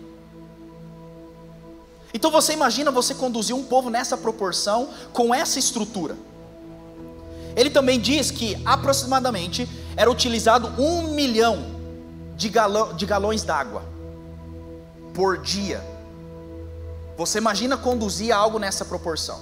Então 2.13 2.31
você 2.31 2.53
imagina 2.53 2.91
você 2.91 3.13
conduzir 3.13 3.53
um 3.53 3.65
povo 3.65 3.89
nessa 3.89 4.15
proporção, 4.15 4.87
com 5.11 5.35
essa 5.35 5.59
estrutura. 5.59 6.15
Ele 7.57 7.69
também 7.69 7.99
diz 7.99 8.31
que 8.31 8.57
aproximadamente 8.63 9.67
era 9.97 10.09
utilizado 10.09 10.69
um 10.81 11.09
milhão 11.09 11.75
de, 12.37 12.47
galão, 12.47 12.93
de 12.93 13.05
galões 13.05 13.43
d'água 13.43 13.83
por 15.13 15.39
dia. 15.39 15.83
Você 17.17 17.37
imagina 17.37 17.75
conduzir 17.75 18.33
algo 18.33 18.57
nessa 18.59 18.85
proporção. 18.85 19.41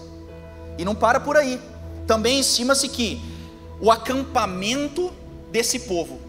E 0.80 0.84
não 0.84 0.96
para 0.96 1.20
por 1.20 1.38
aí. 1.38 1.62
Também 2.08 2.39
estima-se 2.39 2.89
que 2.89 3.22
o 3.80 3.92
acampamento 3.92 5.13
desse 5.55 5.79
povo. 5.79 6.19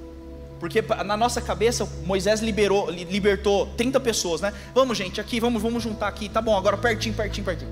Porque 0.61 0.81
na 1.05 1.17
nossa 1.17 1.41
cabeça 1.41 1.87
Moisés 2.05 2.41
liberou, 2.41 2.89
libertou 2.89 3.67
30 3.77 3.99
pessoas, 3.99 4.41
né? 4.41 4.55
Vamos, 4.73 4.97
gente, 4.97 5.21
aqui, 5.21 5.41
vamos, 5.41 5.61
vamos 5.61 5.83
juntar 5.83 6.07
aqui, 6.07 6.29
tá 6.29 6.41
bom, 6.41 6.57
agora 6.57 6.77
pertinho, 6.77 7.15
pertinho, 7.15 7.45
pertinho. 7.45 7.71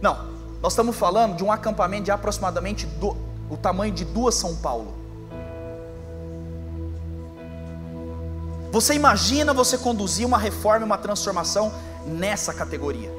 Não, 0.00 0.30
nós 0.62 0.72
estamos 0.72 0.96
falando 0.96 1.36
de 1.36 1.44
um 1.44 1.52
acampamento 1.52 2.04
de 2.04 2.10
aproximadamente 2.10 2.86
do, 2.86 3.14
o 3.50 3.56
tamanho 3.58 3.92
de 3.92 4.06
duas 4.06 4.34
São 4.34 4.56
Paulo. 4.56 4.94
Você 8.72 8.94
imagina 8.94 9.52
você 9.52 9.76
conduzir 9.76 10.26
uma 10.26 10.38
reforma, 10.38 10.86
uma 10.86 10.98
transformação 10.98 11.72
nessa 12.06 12.54
categoria? 12.54 13.12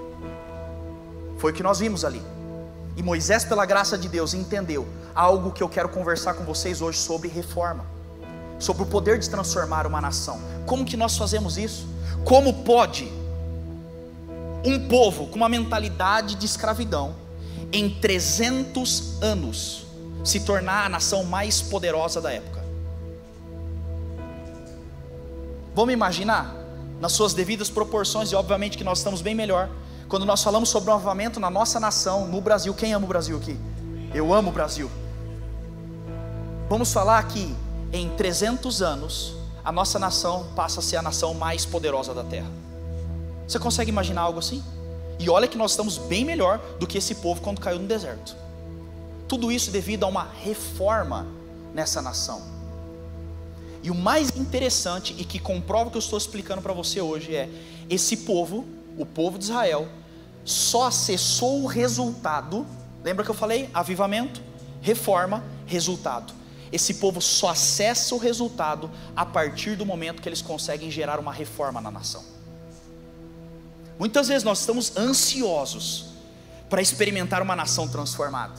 Foi 1.37 1.51
o 1.51 1.53
que 1.53 1.61
nós 1.61 1.77
vimos 1.79 2.03
ali. 2.03 2.21
E 2.95 3.03
Moisés, 3.03 3.45
pela 3.45 3.65
graça 3.65 3.97
de 3.97 4.09
Deus, 4.09 4.33
entendeu 4.33 4.87
algo 5.15 5.51
que 5.51 5.63
eu 5.63 5.69
quero 5.69 5.89
conversar 5.89 6.33
com 6.33 6.43
vocês 6.43 6.81
hoje 6.81 6.97
sobre 6.97 7.29
reforma, 7.29 7.85
sobre 8.59 8.83
o 8.83 8.85
poder 8.85 9.17
de 9.17 9.29
transformar 9.29 9.87
uma 9.87 10.01
nação. 10.01 10.41
Como 10.65 10.85
que 10.85 10.97
nós 10.97 11.17
fazemos 11.17 11.57
isso? 11.57 11.87
Como 12.25 12.63
pode 12.63 13.11
um 14.63 14.87
povo 14.87 15.27
com 15.27 15.37
uma 15.37 15.49
mentalidade 15.49 16.35
de 16.35 16.45
escravidão 16.45 17.15
em 17.71 17.89
300 17.89 19.21
anos 19.21 19.85
se 20.23 20.41
tornar 20.41 20.85
a 20.85 20.89
nação 20.89 21.23
mais 21.23 21.61
poderosa 21.61 22.19
da 22.21 22.31
época? 22.31 22.61
Vamos 25.73 25.93
imaginar, 25.93 26.53
nas 26.99 27.13
suas 27.13 27.33
devidas 27.33 27.69
proporções, 27.69 28.31
e 28.31 28.35
obviamente 28.35 28.77
que 28.77 28.83
nós 28.83 28.97
estamos 28.97 29.21
bem 29.21 29.33
melhor, 29.33 29.69
quando 30.11 30.25
nós 30.25 30.43
falamos 30.43 30.67
sobre 30.67 30.89
o 30.89 30.93
avivamento 30.93 31.39
na 31.39 31.49
nossa 31.49 31.79
nação, 31.79 32.27
no 32.27 32.41
Brasil, 32.41 32.73
quem 32.73 32.93
ama 32.93 33.05
o 33.05 33.07
Brasil 33.07 33.37
aqui? 33.37 33.57
Eu 34.13 34.33
amo 34.33 34.49
o 34.49 34.51
Brasil. 34.51 34.91
Vamos 36.67 36.91
falar 36.91 37.25
que 37.29 37.55
em 37.93 38.09
300 38.09 38.81
anos, 38.81 39.33
a 39.63 39.71
nossa 39.71 39.97
nação 39.97 40.47
passa 40.53 40.81
a 40.81 40.83
ser 40.83 40.97
a 40.97 41.01
nação 41.01 41.33
mais 41.33 41.65
poderosa 41.65 42.13
da 42.13 42.25
terra. 42.25 42.51
Você 43.47 43.57
consegue 43.57 43.89
imaginar 43.89 44.23
algo 44.23 44.39
assim? 44.39 44.61
E 45.17 45.29
olha 45.29 45.47
que 45.47 45.57
nós 45.57 45.71
estamos 45.71 45.97
bem 45.97 46.25
melhor 46.25 46.59
do 46.77 46.85
que 46.85 46.97
esse 46.97 47.15
povo 47.15 47.39
quando 47.39 47.61
caiu 47.61 47.79
no 47.79 47.87
deserto. 47.87 48.35
Tudo 49.29 49.49
isso 49.49 49.71
devido 49.71 50.03
a 50.03 50.07
uma 50.07 50.27
reforma 50.43 51.25
nessa 51.73 52.01
nação. 52.01 52.41
E 53.81 53.89
o 53.89 53.95
mais 53.95 54.35
interessante 54.35 55.15
e 55.17 55.23
que 55.23 55.39
comprova 55.39 55.87
o 55.87 55.89
que 55.89 55.97
eu 55.97 56.01
estou 56.01 56.17
explicando 56.17 56.61
para 56.61 56.73
você 56.73 56.99
hoje 56.99 57.33
é: 57.33 57.49
esse 57.89 58.17
povo, 58.17 58.65
o 58.97 59.05
povo 59.05 59.39
de 59.39 59.45
Israel, 59.45 59.87
só 60.43 60.87
acessou 60.87 61.63
o 61.63 61.67
resultado. 61.67 62.65
Lembra 63.03 63.23
que 63.23 63.31
eu 63.31 63.35
falei? 63.35 63.69
Avivamento, 63.73 64.41
reforma, 64.81 65.43
resultado. 65.65 66.33
Esse 66.71 66.95
povo 66.95 67.21
só 67.21 67.49
acessa 67.49 68.15
o 68.15 68.17
resultado 68.17 68.89
a 69.15 69.25
partir 69.25 69.75
do 69.75 69.85
momento 69.85 70.21
que 70.21 70.29
eles 70.29 70.41
conseguem 70.41 70.89
gerar 70.89 71.19
uma 71.19 71.33
reforma 71.33 71.81
na 71.81 71.91
nação. 71.91 72.23
Muitas 73.99 74.29
vezes 74.29 74.43
nós 74.43 74.61
estamos 74.61 74.95
ansiosos 74.97 76.05
para 76.69 76.81
experimentar 76.81 77.41
uma 77.41 77.55
nação 77.55 77.87
transformada, 77.87 78.55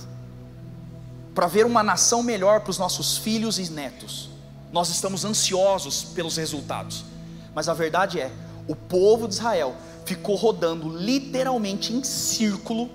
para 1.35 1.47
ver 1.47 1.65
uma 1.65 1.83
nação 1.83 2.23
melhor 2.23 2.61
para 2.61 2.71
os 2.71 2.79
nossos 2.79 3.17
filhos 3.17 3.59
e 3.59 3.71
netos. 3.71 4.29
Nós 4.71 4.91
estamos 4.91 5.25
ansiosos 5.25 6.05
pelos 6.05 6.37
resultados, 6.37 7.05
mas 7.55 7.69
a 7.69 7.75
verdade 7.75 8.21
é, 8.21 8.31
o 8.69 8.77
povo 8.77 9.27
de 9.27 9.35
Israel 9.35 9.75
ficou 10.04 10.37
rodando 10.37 10.88
literalmente 10.88 11.92
em 11.92 12.02
círculo, 12.02 12.90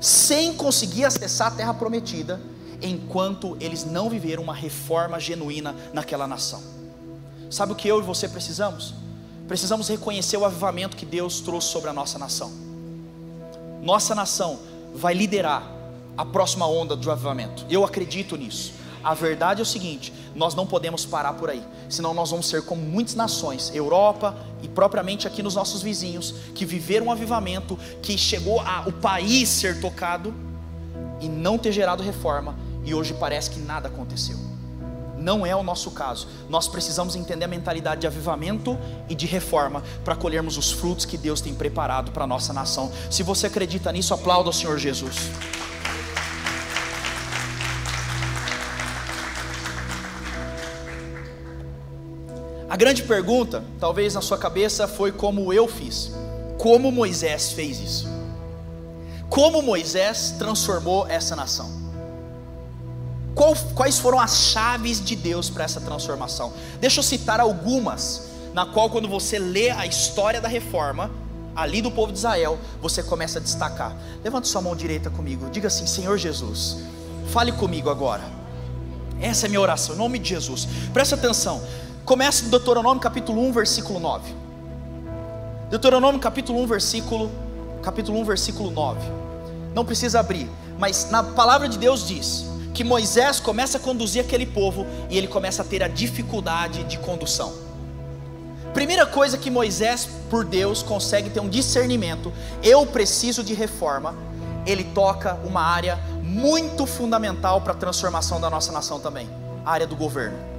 sem 0.00 0.54
conseguir 0.54 1.04
acessar 1.04 1.48
a 1.48 1.50
terra 1.50 1.74
prometida, 1.74 2.40
enquanto 2.82 3.56
eles 3.60 3.84
não 3.84 4.08
viveram 4.08 4.42
uma 4.42 4.54
reforma 4.54 5.20
genuína 5.20 5.74
naquela 5.92 6.26
nação. 6.26 6.62
Sabe 7.50 7.72
o 7.72 7.76
que 7.76 7.88
eu 7.88 7.98
e 8.00 8.02
você 8.02 8.28
precisamos? 8.28 8.94
Precisamos 9.46 9.88
reconhecer 9.88 10.36
o 10.36 10.44
avivamento 10.44 10.96
que 10.96 11.04
Deus 11.04 11.40
trouxe 11.40 11.68
sobre 11.68 11.90
a 11.90 11.92
nossa 11.92 12.18
nação. 12.18 12.52
Nossa 13.82 14.14
nação 14.14 14.60
vai 14.94 15.12
liderar 15.12 15.68
a 16.16 16.24
próxima 16.24 16.66
onda 16.66 16.94
do 16.94 17.10
avivamento. 17.10 17.66
Eu 17.68 17.84
acredito 17.84 18.36
nisso. 18.36 18.72
A 19.02 19.14
verdade 19.14 19.60
é 19.60 19.62
o 19.62 19.66
seguinte: 19.66 20.12
nós 20.34 20.54
não 20.54 20.66
podemos 20.66 21.04
parar 21.04 21.34
por 21.34 21.50
aí, 21.50 21.62
senão 21.88 22.14
nós 22.14 22.30
vamos 22.30 22.48
ser 22.48 22.62
como 22.62 22.82
muitas 22.82 23.14
nações, 23.14 23.74
Europa 23.74 24.36
e 24.62 24.68
propriamente 24.68 25.26
aqui 25.26 25.42
nos 25.42 25.54
nossos 25.54 25.82
vizinhos, 25.82 26.34
que 26.54 26.64
viveram 26.64 27.06
um 27.06 27.12
avivamento, 27.12 27.78
que 28.02 28.16
chegou 28.16 28.60
a 28.60 28.84
o 28.86 28.92
país 28.92 29.48
ser 29.48 29.80
tocado 29.80 30.34
e 31.20 31.28
não 31.28 31.58
ter 31.58 31.72
gerado 31.72 32.02
reforma, 32.02 32.56
e 32.84 32.94
hoje 32.94 33.14
parece 33.14 33.50
que 33.50 33.60
nada 33.60 33.88
aconteceu. 33.88 34.36
Não 35.20 35.44
é 35.44 35.54
o 35.54 35.62
nosso 35.62 35.90
caso. 35.90 36.26
Nós 36.48 36.66
precisamos 36.66 37.14
entender 37.14 37.44
a 37.44 37.48
mentalidade 37.48 38.00
de 38.00 38.06
avivamento 38.06 38.78
e 39.06 39.14
de 39.14 39.26
reforma 39.26 39.82
para 40.02 40.16
colhermos 40.16 40.56
os 40.56 40.72
frutos 40.72 41.04
que 41.04 41.18
Deus 41.18 41.42
tem 41.42 41.54
preparado 41.54 42.10
para 42.10 42.24
a 42.24 42.26
nossa 42.26 42.54
nação. 42.54 42.90
Se 43.10 43.22
você 43.22 43.46
acredita 43.46 43.92
nisso, 43.92 44.14
aplauda 44.14 44.48
o 44.48 44.52
Senhor 44.52 44.78
Jesus. 44.78 45.30
A 52.70 52.76
grande 52.76 53.02
pergunta, 53.02 53.64
talvez 53.80 54.14
na 54.14 54.20
sua 54.20 54.38
cabeça, 54.38 54.86
foi 54.86 55.10
como 55.10 55.52
eu 55.52 55.66
fiz. 55.66 56.12
Como 56.56 56.92
Moisés 56.92 57.50
fez 57.50 57.80
isso? 57.80 58.08
Como 59.28 59.60
Moisés 59.60 60.36
transformou 60.38 61.04
essa 61.08 61.34
nação? 61.34 61.68
Qual, 63.34 63.56
quais 63.74 63.98
foram 63.98 64.20
as 64.20 64.36
chaves 64.52 65.04
de 65.04 65.16
Deus 65.16 65.50
para 65.50 65.64
essa 65.64 65.80
transformação? 65.80 66.52
Deixa 66.80 67.00
eu 67.00 67.02
citar 67.02 67.40
algumas, 67.40 68.28
na 68.54 68.64
qual, 68.64 68.88
quando 68.88 69.08
você 69.08 69.36
lê 69.36 69.70
a 69.70 69.84
história 69.84 70.40
da 70.40 70.46
reforma, 70.46 71.10
ali 71.56 71.82
do 71.82 71.90
povo 71.90 72.12
de 72.12 72.18
Israel, 72.18 72.56
você 72.80 73.02
começa 73.02 73.40
a 73.40 73.42
destacar. 73.42 73.96
Levante 74.22 74.46
sua 74.46 74.60
mão 74.62 74.76
direita 74.76 75.10
comigo, 75.10 75.50
diga 75.50 75.66
assim: 75.66 75.88
Senhor 75.88 76.16
Jesus, 76.16 76.76
fale 77.32 77.50
comigo 77.50 77.90
agora. 77.90 78.22
Essa 79.20 79.46
é 79.46 79.48
a 79.48 79.50
minha 79.50 79.60
oração, 79.60 79.96
em 79.96 79.98
nome 79.98 80.20
de 80.20 80.28
Jesus. 80.28 80.68
Presta 80.92 81.16
atenção. 81.16 81.60
Começa 82.10 82.42
no 82.42 82.50
Deuteronômio 82.50 83.00
capítulo 83.00 83.40
1, 83.40 83.52
versículo 83.52 84.00
9. 84.00 84.34
Deuteronômio 85.70 86.20
capítulo 86.20 86.60
1, 86.62 86.66
versículo 86.66 87.30
capítulo 87.84 88.18
1, 88.18 88.24
versículo 88.24 88.68
9. 88.68 89.00
Não 89.72 89.84
precisa 89.84 90.18
abrir, 90.18 90.50
mas 90.76 91.08
na 91.08 91.22
palavra 91.22 91.68
de 91.68 91.78
Deus 91.78 92.08
diz 92.08 92.46
que 92.74 92.82
Moisés 92.82 93.38
começa 93.38 93.78
a 93.78 93.80
conduzir 93.80 94.24
aquele 94.24 94.44
povo 94.44 94.84
e 95.08 95.16
ele 95.16 95.28
começa 95.28 95.62
a 95.62 95.64
ter 95.64 95.84
a 95.84 95.86
dificuldade 95.86 96.82
de 96.82 96.98
condução. 96.98 97.52
Primeira 98.74 99.06
coisa 99.06 99.38
que 99.38 99.48
Moisés, 99.48 100.08
por 100.28 100.44
Deus, 100.44 100.82
consegue 100.82 101.30
ter 101.30 101.38
um 101.38 101.48
discernimento, 101.48 102.32
eu 102.60 102.84
preciso 102.86 103.44
de 103.44 103.54
reforma. 103.54 104.16
Ele 104.66 104.82
toca 104.82 105.38
uma 105.44 105.62
área 105.62 105.96
muito 106.24 106.86
fundamental 106.86 107.60
para 107.60 107.72
a 107.72 107.76
transformação 107.76 108.40
da 108.40 108.50
nossa 108.50 108.72
nação 108.72 108.98
também, 108.98 109.30
a 109.64 109.70
área 109.70 109.86
do 109.86 109.94
governo. 109.94 110.49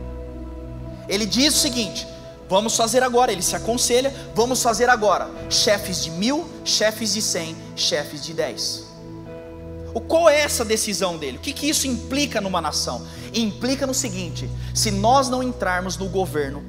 Ele 1.07 1.25
diz 1.25 1.55
o 1.55 1.59
seguinte: 1.59 2.07
vamos 2.49 2.75
fazer 2.75 3.03
agora. 3.03 3.31
Ele 3.31 3.41
se 3.41 3.55
aconselha, 3.55 4.13
vamos 4.35 4.61
fazer 4.61 4.89
agora. 4.89 5.29
Chefes 5.49 6.03
de 6.03 6.11
mil, 6.11 6.49
chefes 6.65 7.13
de 7.13 7.21
cem, 7.21 7.55
chefes 7.75 8.23
de 8.23 8.33
dez. 8.33 8.91
O 9.93 9.99
qual 9.99 10.29
é 10.29 10.41
essa 10.41 10.63
decisão 10.63 11.17
dele? 11.17 11.37
O 11.37 11.41
que, 11.41 11.51
que 11.51 11.67
isso 11.67 11.85
implica 11.85 12.39
numa 12.39 12.61
nação? 12.61 13.05
Implica 13.33 13.85
no 13.85 13.93
seguinte: 13.93 14.49
se 14.73 14.91
nós 14.91 15.29
não 15.29 15.43
entrarmos 15.43 15.97
no 15.97 16.07
governo 16.07 16.63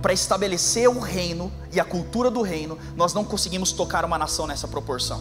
para 0.00 0.12
estabelecer 0.12 0.88
o 0.88 1.00
reino 1.00 1.52
e 1.72 1.80
a 1.80 1.84
cultura 1.84 2.30
do 2.30 2.40
reino, 2.42 2.78
nós 2.96 3.12
não 3.12 3.24
conseguimos 3.24 3.72
tocar 3.72 4.04
uma 4.04 4.16
nação 4.16 4.46
nessa 4.46 4.68
proporção. 4.68 5.20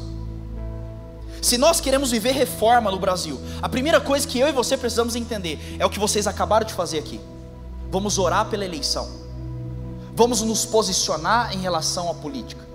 Se 1.41 1.57
nós 1.57 1.79
queremos 1.79 2.11
viver 2.11 2.31
reforma 2.31 2.91
no 2.91 2.99
Brasil, 2.99 3.39
a 3.61 3.69
primeira 3.69 4.01
coisa 4.01 4.27
que 4.27 4.39
eu 4.39 4.47
e 4.47 4.51
você 4.51 4.75
precisamos 4.75 5.15
entender 5.15 5.59
é 5.79 5.85
o 5.85 5.89
que 5.89 5.99
vocês 5.99 6.27
acabaram 6.27 6.65
de 6.65 6.73
fazer 6.73 6.99
aqui. 6.99 7.19
Vamos 7.89 8.17
orar 8.17 8.49
pela 8.49 8.65
eleição. 8.65 9.09
Vamos 10.15 10.41
nos 10.41 10.65
posicionar 10.65 11.53
em 11.53 11.59
relação 11.59 12.09
à 12.09 12.13
política. 12.13 12.65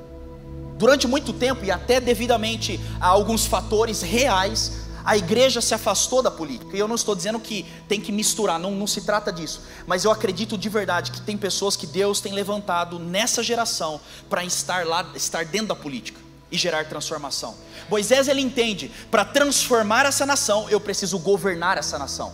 Durante 0.76 1.06
muito 1.06 1.32
tempo, 1.32 1.64
e 1.64 1.70
até 1.70 2.00
devidamente 2.00 2.80
a 3.00 3.06
alguns 3.08 3.46
fatores 3.46 4.00
reais, 4.02 4.82
a 5.04 5.16
igreja 5.16 5.60
se 5.60 5.74
afastou 5.74 6.22
da 6.22 6.30
política. 6.30 6.76
E 6.76 6.80
eu 6.80 6.88
não 6.88 6.94
estou 6.94 7.14
dizendo 7.14 7.38
que 7.40 7.66
tem 7.88 8.00
que 8.00 8.12
misturar, 8.12 8.58
não, 8.58 8.70
não 8.70 8.86
se 8.86 9.02
trata 9.02 9.32
disso. 9.32 9.62
Mas 9.86 10.04
eu 10.04 10.10
acredito 10.10 10.56
de 10.56 10.68
verdade 10.68 11.10
que 11.10 11.20
tem 11.20 11.36
pessoas 11.36 11.76
que 11.76 11.86
Deus 11.86 12.20
tem 12.20 12.32
levantado 12.32 12.98
nessa 12.98 13.42
geração 13.42 14.00
para 14.30 14.44
estar 14.44 14.86
lá, 14.86 15.06
estar 15.14 15.44
dentro 15.44 15.68
da 15.68 15.76
política 15.76 16.20
e 16.50 16.56
gerar 16.56 16.84
transformação. 16.84 17.54
Moisés 17.88 18.28
ele 18.28 18.40
entende, 18.40 18.90
para 19.10 19.24
transformar 19.24 20.06
essa 20.06 20.24
nação, 20.26 20.68
eu 20.68 20.78
preciso 20.78 21.18
governar 21.18 21.78
essa 21.78 21.98
nação. 21.98 22.32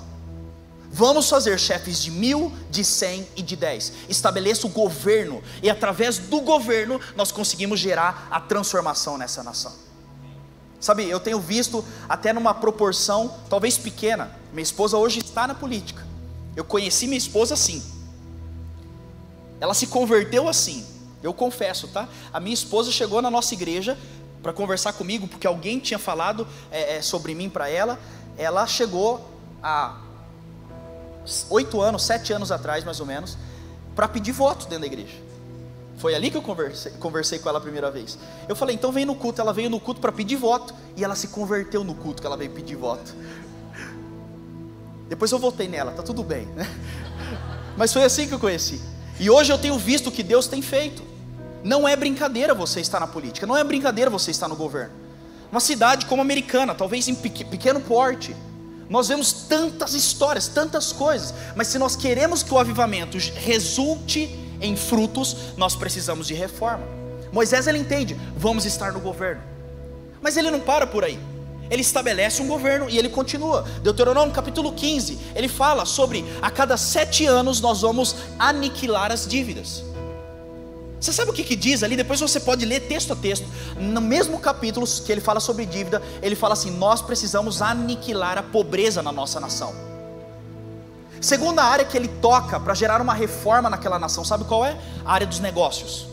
Vamos 0.99 1.29
fazer 1.31 1.61
chefes 1.61 2.03
de 2.03 2.11
mil, 2.11 2.53
de 2.73 2.83
cem 2.83 3.25
e 3.37 3.41
de 3.41 3.55
dez. 3.55 3.93
Estabeleça 4.09 4.67
o 4.67 4.71
governo, 4.71 5.41
e 5.63 5.71
através 5.71 6.19
do 6.19 6.41
governo 6.41 7.01
nós 7.15 7.31
conseguimos 7.31 7.79
gerar 7.79 8.27
a 8.33 8.41
transformação 8.41 9.17
nessa 9.17 9.41
nação. 9.45 9.73
Sabe, 10.81 11.09
eu 11.09 11.21
tenho 11.21 11.39
visto 11.39 11.85
até 12.09 12.33
numa 12.33 12.53
proporção 12.53 13.33
talvez 13.49 13.79
pequena. 13.79 14.37
Minha 14.53 14.65
esposa 14.65 14.97
hoje 14.97 15.21
está 15.21 15.47
na 15.47 15.55
política. 15.55 16.05
Eu 16.57 16.65
conheci 16.65 17.07
minha 17.07 17.17
esposa 17.17 17.55
assim. 17.55 17.81
Ela 19.61 19.75
se 19.75 19.87
converteu 19.87 20.49
assim. 20.49 20.85
Eu 21.23 21.33
confesso, 21.33 21.87
tá? 21.87 22.09
A 22.33 22.41
minha 22.41 22.55
esposa 22.55 22.91
chegou 22.91 23.23
na 23.23 23.31
nossa 23.31 23.55
igreja 23.55 23.97
para 24.43 24.53
conversar 24.53 24.93
comigo 24.95 25.29
porque 25.29 25.47
alguém 25.47 25.79
tinha 25.79 25.99
falado 25.99 26.45
é, 26.73 26.97
é, 26.97 27.03
sobre 27.03 27.37
mim 27.37 27.49
para 27.49 27.69
ela. 27.69 28.01
Ela 28.37 28.67
chegou 28.67 29.25
a 29.63 30.08
oito 31.51 31.81
anos, 31.81 32.05
sete 32.05 32.33
anos 32.33 32.51
atrás, 32.51 32.85
mais 32.85 33.01
ou 33.01 33.07
menos, 33.07 33.37
para 33.95 34.09
pedir 34.09 34.33
voto 34.33 34.67
dentro 34.67 34.81
da 34.81 34.87
igreja. 34.87 35.29
Foi 35.99 36.15
ali 36.15 36.31
que 36.31 36.37
eu 36.37 36.43
conversei, 36.43 36.93
conversei 36.93 37.39
com 37.41 37.49
ela 37.49 37.59
a 37.59 37.61
primeira 37.61 37.91
vez. 37.91 38.17
Eu 38.49 38.55
falei, 38.55 38.77
então 38.77 38.93
vem 38.93 39.05
no 39.05 39.17
culto. 39.17 39.41
Ela 39.41 39.53
veio 39.53 39.69
no 39.69 39.81
culto 39.81 40.01
para 40.01 40.13
pedir 40.13 40.37
voto 40.37 40.73
e 40.97 41.05
ela 41.05 41.17
se 41.17 41.29
converteu 41.29 41.83
no 41.83 41.95
culto 41.95 42.23
que 42.23 42.27
ela 42.27 42.37
veio 42.37 42.53
pedir 42.53 42.77
voto. 42.77 43.13
Depois 45.09 45.33
eu 45.33 45.39
voltei 45.39 45.67
nela, 45.67 45.91
tá 45.91 46.03
tudo 46.03 46.23
bem, 46.23 46.47
né? 46.47 46.71
Mas 47.77 47.93
foi 47.93 48.05
assim 48.05 48.29
que 48.29 48.35
eu 48.35 48.39
conheci. 48.39 48.81
E 49.19 49.29
hoje 49.29 49.53
eu 49.53 49.59
tenho 49.59 49.77
visto 49.77 50.09
o 50.09 50.13
que 50.13 50.23
Deus 50.23 50.47
tem 50.47 50.63
feito. 50.63 51.03
Não 51.65 51.89
é 51.89 51.97
brincadeira 51.97 52.55
você 52.55 52.81
estar 52.81 53.01
na 53.01 53.07
política, 53.09 53.47
não 53.47 53.57
é 53.57 53.65
brincadeira 53.65 54.09
você 54.09 54.31
estar 54.31 54.47
no 54.47 54.55
governo. 54.55 54.95
Uma 55.51 55.61
cidade 55.61 56.07
como 56.07 56.23
a 56.23 56.25
americana, 56.25 56.75
talvez 56.75 57.09
em 57.09 57.15
pequeno 57.15 57.81
porte, 57.81 58.37
nós 58.89 59.09
vemos 59.09 59.33
tantas 59.33 59.95
histórias, 59.95 60.49
tantas 60.49 60.93
coisas, 60.93 61.35
mas 61.55 61.69
se 61.69 61.79
nós 61.79 61.95
queremos 61.95 62.43
que 62.43 62.53
o 62.53 62.59
avivamento 62.59 63.19
resulte 63.35 64.29
em 64.61 64.77
frutos, 64.77 65.37
nós 65.57 65.77
precisamos 65.77 66.27
de 66.27 66.35
reforma. 66.35 66.87
Moisés 67.33 67.67
ele 67.67 67.79
entende, 67.79 68.19
vamos 68.37 68.65
estar 68.65 68.93
no 68.93 69.01
governo, 69.01 69.43
mas 70.23 70.37
ele 70.37 70.51
não 70.51 70.61
para 70.61 70.87
por 70.87 71.05
aí 71.05 71.19
ele 71.71 71.83
estabelece 71.83 72.43
um 72.43 72.49
governo 72.49 72.89
e 72.89 72.99
ele 72.99 73.09
continua. 73.09 73.65
Deuteronômio 73.83 74.33
capítulo 74.33 74.73
15, 74.73 75.19
ele 75.35 75.49
fala 75.49 75.85
sobre 75.85 76.25
a 76.41 76.51
cada 76.51 76.77
sete 76.77 77.27
anos 77.27 77.61
nós 77.61 77.83
vamos 77.83 78.17
aniquilar 78.39 79.13
as 79.13 79.27
dívidas. 79.27 79.85
Você 81.01 81.13
sabe 81.13 81.31
o 81.31 81.35
que, 81.35 81.45
que 81.45 81.55
diz 81.55 81.83
ali? 81.83 81.97
Depois 81.97 82.21
você 82.21 82.41
pode 82.41 82.65
ler 82.65 82.81
texto 82.81 83.13
a 83.13 83.17
texto. 83.17 83.47
No 83.77 84.01
mesmo 84.01 84.39
capítulo 84.41 84.87
que 84.87 85.13
ele 85.13 85.21
fala 85.21 85.39
sobre 85.39 85.65
dívida, 85.65 86.03
ele 86.21 86.35
fala 86.35 86.55
assim: 86.55 86.71
nós 86.73 87.01
precisamos 87.01 87.63
aniquilar 87.63 88.37
a 88.37 88.43
pobreza 88.43 89.03
na 89.03 89.13
nossa 89.13 89.39
nação. 89.39 89.73
Segunda 91.21 91.65
área 91.65 91.85
que 91.85 91.97
ele 91.97 92.09
toca 92.09 92.61
para 92.61 92.75
gerar 92.75 93.01
uma 93.01 93.15
reforma 93.15 93.69
naquela 93.69 93.99
nação, 93.99 94.25
sabe 94.25 94.45
qual 94.45 94.65
é? 94.65 94.77
A 95.05 95.13
área 95.13 95.27
dos 95.27 95.41
negócios, 95.41 96.07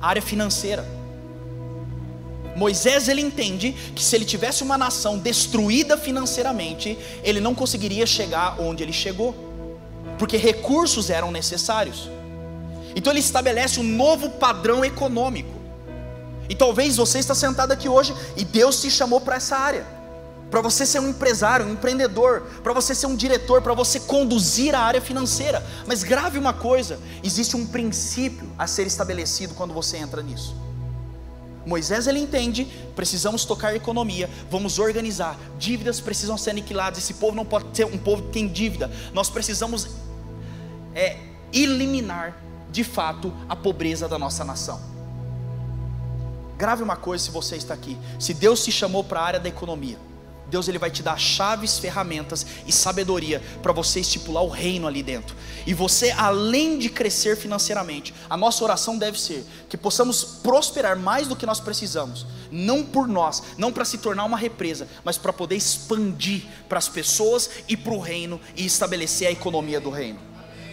a 0.00 0.08
área 0.08 0.22
financeira. 0.22 0.84
Moisés 2.56 3.08
ele 3.08 3.20
entende 3.20 3.72
que 3.94 4.02
se 4.02 4.16
ele 4.16 4.24
tivesse 4.24 4.64
uma 4.64 4.76
nação 4.76 5.16
destruída 5.16 5.96
financeiramente, 5.96 6.98
ele 7.22 7.40
não 7.40 7.54
conseguiria 7.54 8.04
chegar 8.04 8.60
onde 8.60 8.82
ele 8.82 8.92
chegou, 8.92 9.32
porque 10.18 10.36
recursos 10.36 11.08
eram 11.08 11.30
necessários. 11.30 12.10
Então 12.94 13.12
ele 13.12 13.20
estabelece 13.20 13.80
um 13.80 13.84
novo 13.84 14.30
padrão 14.30 14.84
econômico. 14.84 15.58
E 16.48 16.54
talvez 16.54 16.96
você 16.96 17.18
está 17.18 17.34
sentado 17.34 17.72
aqui 17.72 17.88
hoje 17.88 18.14
e 18.36 18.44
Deus 18.44 18.80
te 18.80 18.90
chamou 18.90 19.20
para 19.20 19.36
essa 19.36 19.56
área. 19.56 19.86
Para 20.50 20.62
você 20.62 20.86
ser 20.86 20.98
um 20.98 21.10
empresário, 21.10 21.66
um 21.66 21.72
empreendedor, 21.72 22.40
para 22.62 22.72
você 22.72 22.94
ser 22.94 23.06
um 23.06 23.14
diretor, 23.14 23.60
para 23.60 23.74
você 23.74 24.00
conduzir 24.00 24.74
a 24.74 24.80
área 24.80 25.00
financeira. 25.00 25.64
Mas 25.86 26.02
grave 26.02 26.38
uma 26.38 26.54
coisa: 26.54 26.98
existe 27.22 27.54
um 27.54 27.66
princípio 27.66 28.50
a 28.56 28.66
ser 28.66 28.86
estabelecido 28.86 29.54
quando 29.54 29.74
você 29.74 29.98
entra 29.98 30.22
nisso. 30.22 30.56
Moisés 31.66 32.06
ele 32.06 32.18
entende, 32.18 32.66
precisamos 32.96 33.44
tocar 33.44 33.76
economia, 33.76 34.30
vamos 34.50 34.78
organizar, 34.78 35.38
dívidas 35.58 36.00
precisam 36.00 36.38
ser 36.38 36.50
aniquiladas, 36.50 36.98
esse 36.98 37.12
povo 37.12 37.36
não 37.36 37.44
pode 37.44 37.76
ser 37.76 37.84
um 37.84 37.98
povo 37.98 38.22
que 38.22 38.30
tem 38.30 38.48
dívida, 38.48 38.90
nós 39.12 39.28
precisamos 39.28 39.86
é, 40.94 41.18
eliminar 41.52 42.34
de 42.70 42.84
fato 42.84 43.32
a 43.48 43.56
pobreza 43.56 44.08
da 44.08 44.18
nossa 44.18 44.44
nação. 44.44 44.80
Grave 46.56 46.82
uma 46.82 46.96
coisa 46.96 47.24
se 47.24 47.30
você 47.30 47.56
está 47.56 47.74
aqui, 47.74 47.96
se 48.18 48.34
Deus 48.34 48.64
te 48.64 48.72
chamou 48.72 49.04
para 49.04 49.20
a 49.20 49.24
área 49.24 49.40
da 49.40 49.48
economia, 49.48 49.98
Deus 50.50 50.66
ele 50.66 50.78
vai 50.78 50.90
te 50.90 51.02
dar 51.02 51.18
chaves, 51.18 51.78
ferramentas 51.78 52.46
e 52.66 52.72
sabedoria 52.72 53.42
para 53.62 53.72
você 53.72 54.00
estipular 54.00 54.42
o 54.42 54.48
reino 54.48 54.86
ali 54.86 55.02
dentro. 55.02 55.36
E 55.66 55.74
você, 55.74 56.10
além 56.12 56.78
de 56.78 56.88
crescer 56.88 57.36
financeiramente, 57.36 58.14
a 58.30 58.36
nossa 58.36 58.64
oração 58.64 58.96
deve 58.96 59.20
ser 59.20 59.44
que 59.68 59.76
possamos 59.76 60.24
prosperar 60.24 60.98
mais 60.98 61.28
do 61.28 61.36
que 61.36 61.44
nós 61.44 61.60
precisamos, 61.60 62.26
não 62.50 62.82
por 62.82 63.06
nós, 63.06 63.42
não 63.58 63.70
para 63.70 63.84
se 63.84 63.98
tornar 63.98 64.24
uma 64.24 64.38
represa, 64.38 64.88
mas 65.04 65.18
para 65.18 65.32
poder 65.32 65.56
expandir 65.56 66.44
para 66.68 66.78
as 66.78 66.88
pessoas 66.88 67.50
e 67.68 67.76
para 67.76 67.92
o 67.92 68.00
reino 68.00 68.40
e 68.56 68.64
estabelecer 68.64 69.28
a 69.28 69.32
economia 69.32 69.80
do 69.80 69.90
reino. 69.90 70.27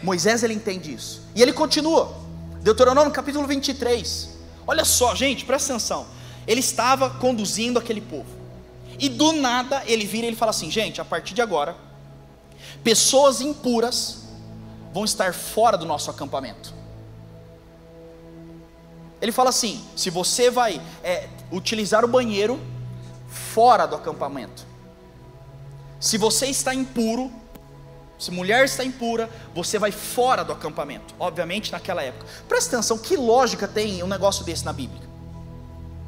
Moisés 0.06 0.44
ele 0.44 0.54
entende 0.54 0.94
isso. 0.94 1.24
E 1.34 1.42
ele 1.42 1.52
continua. 1.52 2.16
Deuteronômio 2.62 3.12
capítulo 3.12 3.48
23. 3.48 4.30
Olha 4.68 4.86
só, 4.86 5.16
gente, 5.16 5.44
presta 5.44 5.74
atenção. 5.74 6.06
Ele 6.46 6.60
estava 6.60 7.10
conduzindo 7.10 7.80
aquele 7.80 8.02
povo. 8.02 8.30
E 9.00 9.10
do 9.10 9.32
nada 9.34 9.82
ele 9.88 10.06
vira 10.06 10.26
e 10.26 10.30
ele 10.30 10.36
fala 10.36 10.52
assim: 10.52 10.70
gente, 10.70 11.02
a 11.02 11.06
partir 11.06 11.34
de 11.34 11.42
agora, 11.42 11.76
pessoas 12.84 13.42
impuras 13.42 14.20
vão 14.94 15.04
estar 15.04 15.34
fora 15.34 15.76
do 15.76 15.88
nosso 15.88 16.12
acampamento. 16.12 16.72
Ele 19.20 19.32
fala 19.32 19.50
assim: 19.50 19.84
se 19.96 20.12
você 20.12 20.52
vai 20.52 20.80
é, 21.04 21.28
utilizar 21.52 22.06
o 22.06 22.08
banheiro 22.08 22.60
fora 23.28 23.88
do 23.88 23.96
acampamento, 23.96 24.68
se 26.00 26.16
você 26.20 26.46
está 26.46 26.76
impuro, 26.76 27.32
se 28.18 28.32
mulher 28.32 28.66
está 28.66 28.84
impura, 28.84 29.30
você 29.54 29.78
vai 29.78 29.92
fora 29.92 30.44
do 30.44 30.54
acampamento. 30.54 31.14
Obviamente 31.20 31.72
naquela 31.72 32.02
época. 32.02 32.26
Presta 32.48 32.76
atenção, 32.76 32.98
que 32.98 33.18
lógica 33.18 33.68
tem 33.68 34.02
um 34.04 34.08
negócio 34.08 34.46
desse 34.46 34.64
na 34.64 34.72
Bíblia? 34.72 35.02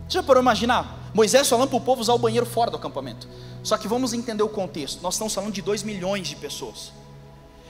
Você 0.07 0.13
já 0.13 0.23
parou 0.23 0.41
imaginar? 0.41 1.09
Moisés 1.13 1.49
falando 1.49 1.69
para 1.69 1.77
o 1.77 1.81
povo 1.81 2.01
usar 2.01 2.13
o 2.13 2.17
banheiro 2.17 2.45
fora 2.45 2.71
do 2.71 2.77
acampamento. 2.77 3.27
Só 3.61 3.77
que 3.77 3.87
vamos 3.87 4.13
entender 4.13 4.43
o 4.43 4.49
contexto. 4.49 5.01
Nós 5.01 5.15
estamos 5.15 5.33
falando 5.33 5.51
de 5.51 5.61
2 5.61 5.83
milhões 5.83 6.27
de 6.27 6.35
pessoas. 6.35 6.93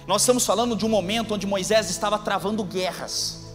Nós 0.06 0.22
estamos 0.22 0.46
falando 0.46 0.76
de 0.76 0.86
um 0.86 0.90
momento 0.90 1.34
onde 1.34 1.48
Moisés 1.48 1.90
estava 1.90 2.20
travando 2.20 2.64
guerras. 2.64 3.48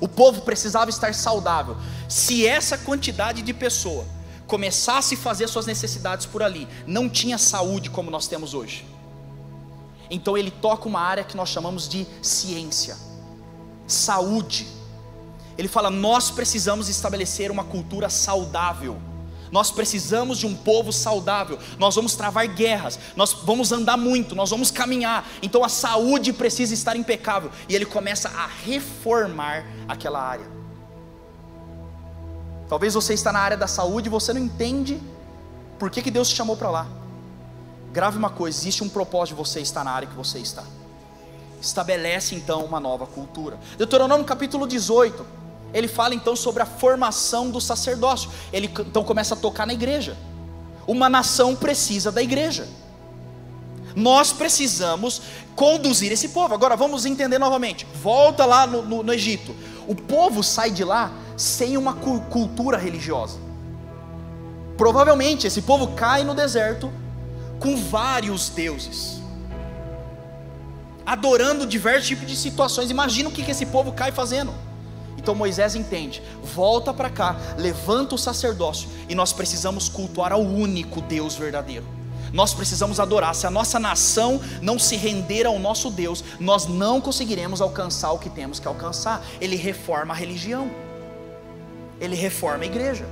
O 0.00 0.08
povo 0.08 0.42
precisava 0.42 0.90
estar 0.90 1.14
saudável. 1.14 1.76
Se 2.08 2.46
essa 2.46 2.76
quantidade 2.76 3.40
de 3.40 3.54
pessoa 3.54 4.04
começasse 4.46 5.14
a 5.14 5.18
fazer 5.18 5.48
suas 5.48 5.66
necessidades 5.66 6.26
por 6.26 6.42
ali, 6.42 6.68
não 6.86 7.08
tinha 7.08 7.38
saúde 7.38 7.88
como 7.88 8.10
nós 8.10 8.26
temos 8.26 8.52
hoje. 8.52 8.84
Então 10.10 10.36
ele 10.36 10.50
toca 10.50 10.88
uma 10.88 11.00
área 11.00 11.24
que 11.24 11.36
nós 11.36 11.48
chamamos 11.48 11.88
de 11.88 12.06
ciência, 12.22 12.96
saúde. 13.86 14.66
Ele 15.56 15.68
fala: 15.68 15.90
nós 15.90 16.30
precisamos 16.30 16.88
estabelecer 16.88 17.50
uma 17.50 17.64
cultura 17.64 18.08
saudável. 18.08 19.00
Nós 19.50 19.70
precisamos 19.70 20.38
de 20.38 20.46
um 20.46 20.54
povo 20.54 20.92
saudável. 20.92 21.58
Nós 21.78 21.94
vamos 21.94 22.16
travar 22.16 22.46
guerras, 22.48 22.98
nós 23.14 23.32
vamos 23.32 23.70
andar 23.70 23.96
muito, 23.96 24.34
nós 24.34 24.50
vamos 24.50 24.70
caminhar. 24.70 25.28
Então 25.40 25.62
a 25.62 25.68
saúde 25.68 26.32
precisa 26.32 26.74
estar 26.74 26.96
impecável. 26.96 27.50
E 27.68 27.74
ele 27.74 27.86
começa 27.86 28.28
a 28.30 28.48
reformar 28.64 29.64
aquela 29.86 30.20
área. 30.20 30.46
Talvez 32.68 32.94
você 32.94 33.14
está 33.14 33.32
na 33.32 33.38
área 33.38 33.56
da 33.56 33.68
saúde 33.68 34.08
e 34.08 34.10
você 34.10 34.32
não 34.32 34.40
entende 34.40 35.00
por 35.78 35.90
que, 35.90 36.02
que 36.02 36.10
Deus 36.10 36.28
te 36.28 36.34
chamou 36.34 36.56
para 36.56 36.70
lá. 36.70 37.03
Grave 37.94 38.18
uma 38.18 38.28
coisa: 38.28 38.58
existe 38.58 38.82
um 38.82 38.88
propósito 38.88 39.36
de 39.36 39.42
você 39.44 39.60
estar 39.60 39.84
na 39.84 39.92
área 39.92 40.08
que 40.08 40.16
você 40.16 40.40
está. 40.40 40.64
Estabelece 41.62 42.34
então 42.34 42.64
uma 42.64 42.80
nova 42.80 43.06
cultura. 43.06 43.56
Deuteronômio 43.78 44.26
capítulo 44.26 44.66
18 44.66 45.24
ele 45.72 45.86
fala 45.86 46.12
então 46.12 46.34
sobre 46.34 46.60
a 46.60 46.66
formação 46.66 47.50
do 47.50 47.60
sacerdócio. 47.60 48.28
Ele 48.52 48.68
então 48.80 49.04
começa 49.04 49.34
a 49.34 49.36
tocar 49.36 49.64
na 49.64 49.72
igreja. 49.72 50.16
Uma 50.88 51.08
nação 51.08 51.54
precisa 51.54 52.10
da 52.10 52.20
igreja. 52.20 52.66
Nós 53.94 54.32
precisamos 54.32 55.22
conduzir 55.54 56.10
esse 56.10 56.30
povo. 56.30 56.52
Agora 56.52 56.74
vamos 56.74 57.06
entender 57.06 57.38
novamente. 57.38 57.86
Volta 58.02 58.44
lá 58.44 58.66
no, 58.66 58.82
no, 58.82 59.02
no 59.04 59.14
Egito. 59.14 59.54
O 59.86 59.94
povo 59.94 60.42
sai 60.42 60.72
de 60.72 60.82
lá 60.82 61.12
sem 61.36 61.76
uma 61.76 61.94
cultura 61.94 62.76
religiosa. 62.76 63.38
Provavelmente 64.76 65.46
esse 65.46 65.62
povo 65.62 65.94
cai 65.94 66.24
no 66.24 66.34
deserto 66.34 66.92
com 67.64 67.78
vários 67.78 68.50
deuses, 68.50 69.22
adorando 71.06 71.66
diversos 71.66 72.08
tipos 72.08 72.26
de 72.26 72.36
situações. 72.36 72.90
Imagina 72.90 73.30
o 73.30 73.32
que 73.32 73.50
esse 73.50 73.64
povo 73.64 73.90
cai 73.92 74.12
fazendo. 74.12 74.52
Então 75.16 75.34
Moisés 75.34 75.74
entende, 75.74 76.22
volta 76.42 76.92
para 76.92 77.08
cá, 77.08 77.34
levanta 77.56 78.16
o 78.16 78.18
sacerdócio 78.18 78.86
e 79.08 79.14
nós 79.14 79.32
precisamos 79.32 79.88
cultuar 79.88 80.30
ao 80.30 80.42
único 80.42 81.00
Deus 81.00 81.36
verdadeiro. 81.36 81.86
Nós 82.34 82.52
precisamos 82.52 83.00
adorar. 83.00 83.34
Se 83.34 83.46
a 83.46 83.50
nossa 83.50 83.80
nação 83.80 84.38
não 84.60 84.78
se 84.78 84.96
render 84.96 85.46
ao 85.46 85.58
nosso 85.58 85.90
Deus, 85.90 86.22
nós 86.38 86.66
não 86.66 87.00
conseguiremos 87.00 87.62
alcançar 87.62 88.12
o 88.12 88.18
que 88.18 88.28
temos 88.28 88.60
que 88.60 88.68
alcançar. 88.68 89.24
Ele 89.40 89.56
reforma 89.56 90.12
a 90.12 90.16
religião. 90.16 90.70
Ele 91.98 92.16
reforma 92.16 92.64
a 92.64 92.66
igreja. 92.66 93.06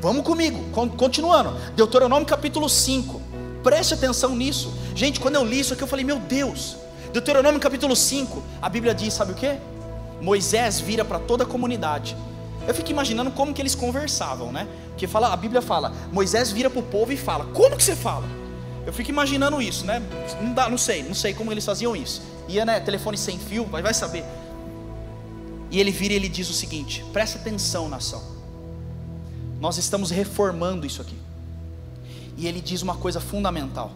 Vamos 0.00 0.24
comigo, 0.24 0.58
continuando. 0.96 1.54
Deuteronômio 1.76 2.26
capítulo 2.26 2.68
5. 2.68 3.20
Preste 3.62 3.92
atenção 3.92 4.34
nisso. 4.34 4.72
Gente, 4.94 5.20
quando 5.20 5.34
eu 5.34 5.44
li 5.44 5.60
isso 5.60 5.74
aqui, 5.74 5.82
eu 5.82 5.86
falei, 5.86 6.04
meu 6.04 6.18
Deus. 6.18 6.76
Deuteronômio 7.12 7.60
capítulo 7.60 7.94
5, 7.94 8.42
a 8.62 8.68
Bíblia 8.68 8.94
diz, 8.94 9.12
sabe 9.12 9.32
o 9.32 9.34
que? 9.34 9.58
Moisés 10.22 10.80
vira 10.80 11.04
para 11.04 11.18
toda 11.18 11.44
a 11.44 11.46
comunidade. 11.46 12.16
Eu 12.66 12.74
fico 12.74 12.90
imaginando 12.90 13.30
como 13.30 13.52
que 13.52 13.60
eles 13.60 13.74
conversavam, 13.74 14.50
né? 14.50 14.66
Porque 14.88 15.06
fala, 15.06 15.32
a 15.32 15.36
Bíblia 15.36 15.60
fala, 15.60 15.92
Moisés 16.12 16.50
vira 16.50 16.70
para 16.70 16.80
o 16.80 16.82
povo 16.82 17.12
e 17.12 17.16
fala: 17.16 17.46
Como 17.46 17.76
que 17.76 17.82
você 17.82 17.96
fala? 17.96 18.24
Eu 18.86 18.92
fico 18.92 19.10
imaginando 19.10 19.60
isso, 19.60 19.84
né? 19.84 20.00
Não, 20.40 20.54
dá, 20.54 20.68
não 20.68 20.78
sei, 20.78 21.02
não 21.02 21.14
sei 21.14 21.34
como 21.34 21.52
eles 21.52 21.64
faziam 21.64 21.94
isso. 21.96 22.22
ia, 22.48 22.64
né, 22.64 22.80
telefone 22.80 23.18
sem 23.18 23.38
fio, 23.38 23.68
mas 23.70 23.82
vai 23.82 23.92
saber. 23.92 24.24
E 25.70 25.80
ele 25.80 25.90
vira 25.90 26.14
e 26.14 26.16
ele 26.16 26.28
diz 26.28 26.48
o 26.48 26.54
seguinte: 26.54 27.04
presta 27.12 27.38
atenção, 27.38 27.88
nação. 27.88 28.39
Nós 29.60 29.76
estamos 29.76 30.10
reformando 30.10 30.86
isso 30.86 31.02
aqui. 31.02 31.16
E 32.36 32.46
ele 32.46 32.60
diz 32.60 32.80
uma 32.80 32.96
coisa 32.96 33.20
fundamental. 33.20 33.92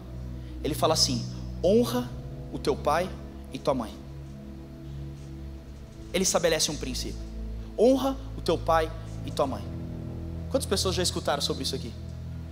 Ele 0.63 0.75
fala 0.75 0.93
assim: 0.93 1.25
honra 1.63 2.09
o 2.53 2.59
teu 2.59 2.75
pai 2.75 3.09
e 3.51 3.57
tua 3.57 3.73
mãe. 3.73 3.91
Ele 6.13 6.23
estabelece 6.23 6.69
um 6.69 6.77
princípio: 6.77 7.19
honra 7.77 8.15
o 8.37 8.41
teu 8.41 8.57
pai 8.57 8.91
e 9.25 9.31
tua 9.31 9.47
mãe. 9.47 9.63
Quantas 10.51 10.67
pessoas 10.67 10.93
já 10.93 11.01
escutaram 11.01 11.41
sobre 11.41 11.63
isso 11.63 11.75
aqui? 11.75 11.91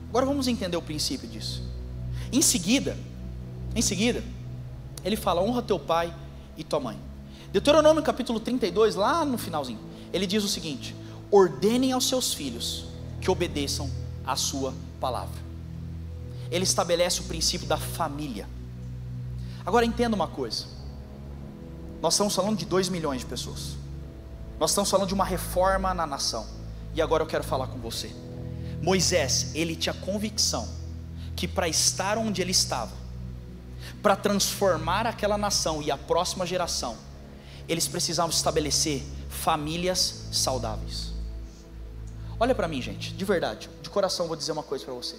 Agora 0.10 0.26
vamos 0.26 0.48
entender 0.48 0.76
o 0.76 0.82
princípio 0.82 1.30
disso. 1.30 1.62
Em 2.32 2.42
seguida, 2.42 2.98
em 3.76 3.82
seguida, 3.84 4.24
ele 5.06 5.16
fala: 5.16 5.44
honra 5.44 5.62
teu 5.62 5.78
pai 5.78 6.12
e 6.58 6.64
tua 6.64 6.80
mãe. 6.80 6.98
Deuteronômio 7.52 8.02
capítulo 8.02 8.40
32, 8.40 8.96
lá 8.96 9.24
no 9.24 9.38
finalzinho, 9.38 9.80
ele 10.12 10.26
diz 10.26 10.44
o 10.44 10.48
seguinte: 10.48 10.96
ordenem 11.30 11.92
aos 11.92 12.08
seus 12.08 12.34
filhos 12.34 12.93
que 13.24 13.32
obedeçam 13.32 13.90
à 14.26 14.36
sua 14.36 14.74
palavra. 15.00 15.42
Ele 16.52 16.66
estabelece 16.66 17.22
o 17.22 17.24
princípio 17.24 17.66
da 17.66 17.78
família. 17.78 18.48
Agora 19.66 19.86
entenda 19.86 20.14
uma 20.14 20.28
coisa: 20.28 20.66
nós 22.02 22.16
estamos 22.16 22.36
falando 22.36 22.58
de 22.58 22.66
2 22.66 22.90
milhões 22.90 23.22
de 23.22 23.26
pessoas, 23.26 23.78
nós 24.60 24.72
estamos 24.72 24.90
falando 24.90 25.08
de 25.08 25.14
uma 25.14 25.24
reforma 25.24 25.94
na 25.94 26.06
nação, 26.06 26.46
e 26.94 27.02
agora 27.02 27.24
eu 27.24 27.28
quero 27.28 27.46
falar 27.46 27.68
com 27.68 27.80
você. 27.80 28.14
Moisés, 28.82 29.52
ele 29.56 29.78
tinha 29.78 29.94
convicção 29.94 30.68
que 31.34 31.48
para 31.48 31.70
estar 31.70 32.18
onde 32.18 32.42
ele 32.42 32.52
estava, 32.52 32.92
para 34.02 34.18
transformar 34.18 35.08
aquela 35.08 35.38
nação 35.38 35.82
e 35.82 35.90
a 35.90 35.98
próxima 35.98 36.46
geração, 36.46 36.98
eles 37.70 37.88
precisavam 37.88 38.32
estabelecer 38.32 39.02
famílias 39.30 40.26
saudáveis. 40.34 41.13
Olha 42.44 42.54
para 42.54 42.68
mim, 42.68 42.82
gente, 42.82 43.14
de 43.14 43.24
verdade, 43.24 43.70
de 43.82 43.90
coração 43.90 44.28
vou 44.28 44.36
dizer 44.36 44.52
uma 44.52 44.64
coisa 44.64 44.84
para 44.84 44.94
você. 44.94 45.16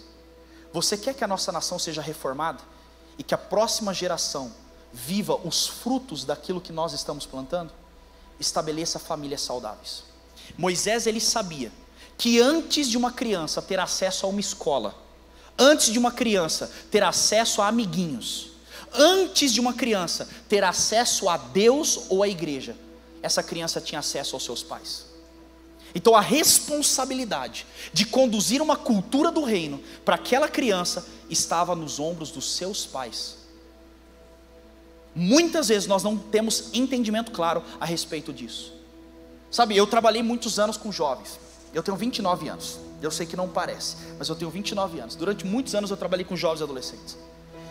Você 0.75 0.95
quer 0.95 1.15
que 1.15 1.25
a 1.25 1.27
nossa 1.27 1.51
nação 1.51 1.79
seja 1.79 2.03
reformada 2.03 2.63
e 3.17 3.23
que 3.23 3.35
a 3.35 3.39
próxima 3.39 3.95
geração 3.95 4.53
viva 4.93 5.35
os 5.43 5.67
frutos 5.67 6.27
daquilo 6.27 6.61
que 6.61 6.71
nós 6.71 6.93
estamos 6.93 7.25
plantando? 7.25 7.73
Estabeleça 8.39 8.99
famílias 8.99 9.41
saudáveis. 9.41 10.05
Moisés 10.59 11.07
ele 11.07 11.19
sabia 11.19 11.73
que 12.19 12.43
antes 12.43 12.91
de 12.91 12.99
uma 12.99 13.11
criança 13.11 13.63
ter 13.63 13.81
acesso 13.81 14.27
a 14.27 14.29
uma 14.29 14.41
escola, 14.41 14.95
antes 15.59 15.91
de 15.91 15.99
uma 15.99 16.13
criança 16.13 16.71
ter 16.91 17.03
acesso 17.03 17.63
a 17.63 17.69
amiguinhos, 17.69 18.51
antes 18.93 19.51
de 19.51 19.61
uma 19.61 19.73
criança 19.73 20.29
ter 20.47 20.63
acesso 20.63 21.31
a 21.31 21.39
Deus 21.39 22.03
ou 22.11 22.23
à 22.23 22.29
igreja, 22.29 22.77
essa 23.23 23.43
criança 23.43 23.81
tinha 23.81 24.01
acesso 24.01 24.37
aos 24.37 24.45
seus 24.45 24.63
pais. 24.63 25.14
Então 25.95 26.15
a 26.17 26.21
responsabilidade 26.21 27.67
de 27.93 28.05
conduzir 28.05 28.61
uma 28.61 28.77
cultura 28.77 29.31
do 29.31 29.45
reino 29.45 29.81
para 30.05 30.17
aquela 30.17 30.49
criança 30.49 31.07
estava 31.31 31.75
nos 31.75 32.01
ombros 32.01 32.31
dos 32.31 32.57
seus 32.57 32.85
pais. 32.85 33.37
Muitas 35.15 35.69
vezes 35.69 35.87
nós 35.87 36.03
não 36.03 36.17
temos 36.17 36.71
entendimento 36.73 37.31
claro 37.31 37.63
a 37.79 37.85
respeito 37.85 38.33
disso. 38.33 38.73
Sabe, 39.51 39.77
eu 39.77 39.87
trabalhei 39.87 40.23
muitos 40.23 40.59
anos 40.59 40.77
com 40.77 40.91
jovens. 40.91 41.39
Eu 41.73 41.83
tenho 41.83 41.97
29 41.97 42.49
anos. 42.49 42.79
Eu 43.01 43.11
sei 43.11 43.25
que 43.25 43.37
não 43.37 43.49
parece, 43.49 43.97
mas 44.19 44.29
eu 44.29 44.35
tenho 44.35 44.51
29 44.51 44.99
anos. 44.99 45.15
Durante 45.15 45.47
muitos 45.47 45.75
anos 45.75 45.91
eu 45.91 45.97
trabalhei 45.97 46.25
com 46.25 46.37
jovens 46.37 46.61
e 46.61 46.65
adolescentes. 46.65 47.17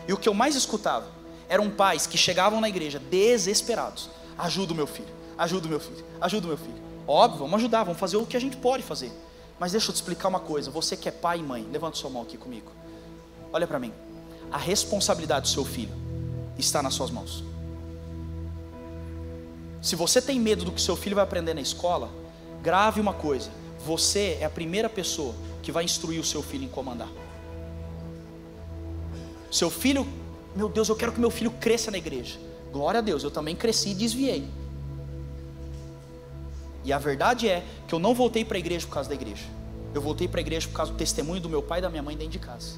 E 0.07 0.13
o 0.13 0.17
que 0.17 0.29
eu 0.29 0.33
mais 0.33 0.55
escutava 0.55 1.07
eram 1.49 1.69
pais 1.69 2.07
que 2.07 2.17
chegavam 2.17 2.61
na 2.61 2.69
igreja 2.69 2.99
desesperados. 2.99 4.09
Ajuda 4.37 4.71
o 4.71 4.75
meu 4.75 4.87
filho, 4.87 5.13
ajuda 5.37 5.67
o 5.67 5.69
meu 5.69 5.79
filho, 5.79 6.05
ajuda 6.21 6.45
o 6.45 6.49
meu 6.49 6.57
filho. 6.57 6.92
Óbvio, 7.07 7.39
vamos 7.39 7.55
ajudar, 7.55 7.83
vamos 7.83 7.99
fazer 7.99 8.17
o 8.17 8.25
que 8.25 8.37
a 8.37 8.39
gente 8.39 8.57
pode 8.57 8.83
fazer. 8.83 9.11
Mas 9.59 9.71
deixa 9.71 9.89
eu 9.89 9.93
te 9.93 9.97
explicar 9.97 10.29
uma 10.29 10.39
coisa. 10.39 10.71
Você 10.71 10.95
que 10.95 11.07
é 11.07 11.11
pai 11.11 11.39
e 11.39 11.43
mãe, 11.43 11.67
levanta 11.71 11.97
sua 11.97 12.09
mão 12.09 12.21
aqui 12.21 12.37
comigo. 12.37 12.71
Olha 13.51 13.67
para 13.67 13.79
mim. 13.79 13.93
A 14.51 14.57
responsabilidade 14.57 15.43
do 15.43 15.53
seu 15.53 15.65
filho 15.65 15.93
está 16.57 16.81
nas 16.81 16.93
suas 16.93 17.11
mãos. 17.11 17.43
Se 19.81 19.95
você 19.95 20.21
tem 20.21 20.39
medo 20.39 20.63
do 20.63 20.71
que 20.71 20.81
seu 20.81 20.95
filho 20.95 21.15
vai 21.15 21.23
aprender 21.23 21.53
na 21.53 21.61
escola, 21.61 22.09
grave 22.61 23.01
uma 23.01 23.13
coisa: 23.13 23.49
você 23.85 24.37
é 24.39 24.45
a 24.45 24.49
primeira 24.49 24.89
pessoa 24.89 25.35
que 25.61 25.71
vai 25.71 25.83
instruir 25.83 26.19
o 26.19 26.23
seu 26.23 26.41
filho 26.41 26.63
em 26.63 26.69
comandar. 26.69 27.09
Seu 29.51 29.69
filho, 29.69 30.07
meu 30.55 30.69
Deus, 30.69 30.89
eu 30.89 30.95
quero 30.95 31.11
que 31.11 31.19
meu 31.19 31.29
filho 31.29 31.51
cresça 31.51 31.91
na 31.91 31.97
igreja. 31.97 32.39
Glória 32.71 32.99
a 32.99 33.01
Deus, 33.01 33.23
eu 33.23 33.29
também 33.29 33.55
cresci 33.55 33.89
e 33.89 33.93
desviei. 33.93 34.47
E 36.83 36.91
a 36.91 36.97
verdade 36.97 37.47
é 37.47 37.63
que 37.87 37.95
eu 37.95 37.99
não 37.99 38.13
voltei 38.13 38.43
para 38.43 38.57
a 38.57 38.59
igreja 38.59 38.85
por 38.85 38.93
causa 38.93 39.09
da 39.09 39.15
igreja. 39.15 39.43
Eu 39.93 40.01
voltei 40.01 40.27
para 40.27 40.39
a 40.39 40.41
igreja 40.41 40.67
por 40.67 40.75
causa 40.75 40.91
do 40.91 40.97
testemunho 40.97 41.39
do 41.39 41.49
meu 41.49 41.61
pai 41.61 41.79
e 41.79 41.81
da 41.81 41.89
minha 41.89 42.03
mãe 42.03 42.17
dentro 42.17 42.33
de 42.33 42.39
casa. 42.39 42.75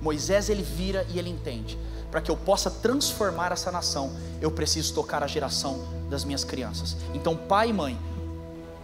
Moisés 0.00 0.48
ele 0.48 0.62
vira 0.62 1.06
e 1.10 1.18
ele 1.18 1.30
entende. 1.30 1.78
Para 2.10 2.20
que 2.20 2.30
eu 2.30 2.36
possa 2.36 2.70
transformar 2.70 3.52
essa 3.52 3.70
nação, 3.70 4.12
eu 4.40 4.50
preciso 4.50 4.92
tocar 4.92 5.22
a 5.22 5.26
geração 5.26 5.86
das 6.10 6.24
minhas 6.24 6.44
crianças. 6.44 6.96
Então, 7.14 7.36
pai 7.36 7.70
e 7.70 7.72
mãe, 7.72 7.98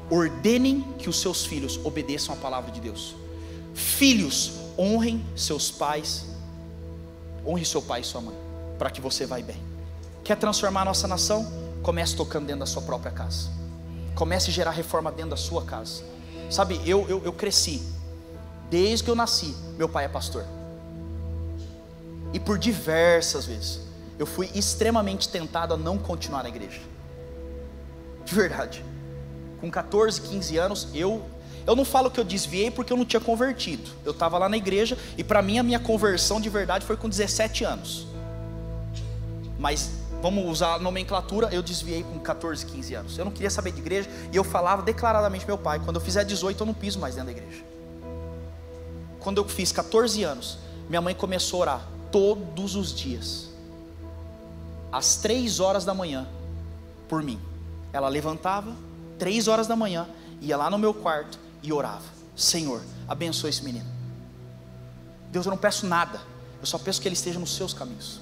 ordenem 0.08 0.80
que 0.98 1.10
os 1.10 1.20
seus 1.20 1.44
filhos 1.44 1.78
obedeçam 1.84 2.34
a 2.34 2.38
palavra 2.38 2.70
de 2.70 2.80
Deus. 2.80 3.14
Filhos, 3.74 4.52
honrem 4.78 5.22
seus 5.36 5.70
pais, 5.70 6.24
honre 7.46 7.66
seu 7.66 7.82
pai 7.82 8.00
e 8.00 8.04
sua 8.04 8.20
mãe, 8.20 8.36
para 8.78 8.88
que 8.88 9.00
você 9.00 9.26
vá 9.26 9.38
bem. 9.40 9.60
Quer 10.24 10.36
transformar 10.36 10.82
a 10.82 10.86
nossa 10.86 11.06
nação? 11.06 11.46
Comece 11.82 12.16
tocando 12.16 12.46
dentro 12.46 12.60
da 12.60 12.66
sua 12.66 12.82
própria 12.82 13.10
casa. 13.10 13.57
Comece 14.18 14.50
a 14.50 14.52
gerar 14.52 14.72
reforma 14.72 15.12
dentro 15.12 15.30
da 15.30 15.36
sua 15.36 15.64
casa. 15.64 16.02
Sabe, 16.50 16.80
eu, 16.84 17.08
eu, 17.08 17.22
eu 17.24 17.32
cresci, 17.32 17.82
desde 18.68 19.04
que 19.04 19.10
eu 19.10 19.14
nasci, 19.14 19.54
meu 19.76 19.88
pai 19.88 20.06
é 20.06 20.08
pastor. 20.08 20.44
E 22.32 22.40
por 22.40 22.58
diversas 22.58 23.46
vezes, 23.46 23.80
eu 24.18 24.26
fui 24.26 24.50
extremamente 24.54 25.28
tentado 25.28 25.74
a 25.74 25.76
não 25.76 25.96
continuar 25.96 26.42
na 26.42 26.48
igreja. 26.48 26.80
De 28.24 28.34
verdade 28.34 28.84
com 29.60 29.70
14, 29.70 30.20
15 30.20 30.56
anos, 30.56 30.88
eu 30.94 31.22
eu 31.66 31.76
não 31.76 31.84
falo 31.84 32.10
que 32.10 32.18
eu 32.18 32.24
desviei 32.24 32.70
porque 32.70 32.90
eu 32.90 32.96
não 32.96 33.04
tinha 33.04 33.20
convertido. 33.20 33.90
Eu 34.02 34.12
estava 34.12 34.38
lá 34.38 34.48
na 34.48 34.56
igreja 34.56 34.96
e 35.18 35.24
para 35.24 35.42
mim 35.42 35.58
a 35.58 35.62
minha 35.62 35.78
conversão 35.78 36.40
de 36.40 36.48
verdade 36.48 36.86
foi 36.86 36.96
com 36.96 37.10
17 37.10 37.62
anos. 37.62 38.06
Mas 39.58 39.90
vamos 40.22 40.44
usar 40.48 40.74
a 40.74 40.78
nomenclatura, 40.78 41.48
eu 41.52 41.62
desviei 41.62 42.02
com 42.02 42.18
14, 42.18 42.64
15 42.66 42.94
anos. 42.94 43.18
Eu 43.18 43.24
não 43.24 43.32
queria 43.32 43.50
saber 43.50 43.72
de 43.72 43.80
igreja 43.80 44.08
e 44.32 44.36
eu 44.36 44.44
falava 44.44 44.82
declaradamente 44.82 45.46
meu 45.46 45.58
pai, 45.58 45.80
quando 45.80 45.96
eu 45.96 46.02
fizer 46.02 46.24
18 46.24 46.60
eu 46.60 46.66
não 46.66 46.74
piso 46.74 46.98
mais 46.98 47.14
dentro 47.14 47.32
da 47.32 47.40
igreja. 47.40 47.64
Quando 49.20 49.38
eu 49.38 49.48
fiz 49.48 49.72
14 49.72 50.22
anos, 50.22 50.58
minha 50.88 51.00
mãe 51.00 51.14
começou 51.14 51.58
a 51.58 51.62
orar 51.62 51.88
todos 52.12 52.76
os 52.76 52.94
dias. 52.94 53.48
Às 54.92 55.16
3 55.16 55.60
horas 55.60 55.84
da 55.84 55.92
manhã 55.92 56.26
por 57.08 57.22
mim. 57.22 57.40
Ela 57.92 58.08
levantava, 58.08 58.72
três 59.18 59.48
horas 59.48 59.66
da 59.66 59.74
manhã, 59.74 60.06
ia 60.40 60.56
lá 60.56 60.70
no 60.70 60.78
meu 60.78 60.92
quarto 60.92 61.38
e 61.62 61.72
orava: 61.72 62.04
Senhor, 62.36 62.82
abençoe 63.08 63.50
esse 63.50 63.64
menino. 63.64 63.86
Deus, 65.32 65.46
eu 65.46 65.50
não 65.50 65.58
peço 65.58 65.86
nada, 65.86 66.20
eu 66.60 66.66
só 66.66 66.78
peço 66.78 67.00
que 67.00 67.08
ele 67.08 67.14
esteja 67.14 67.38
nos 67.38 67.54
seus 67.54 67.72
caminhos. 67.72 68.20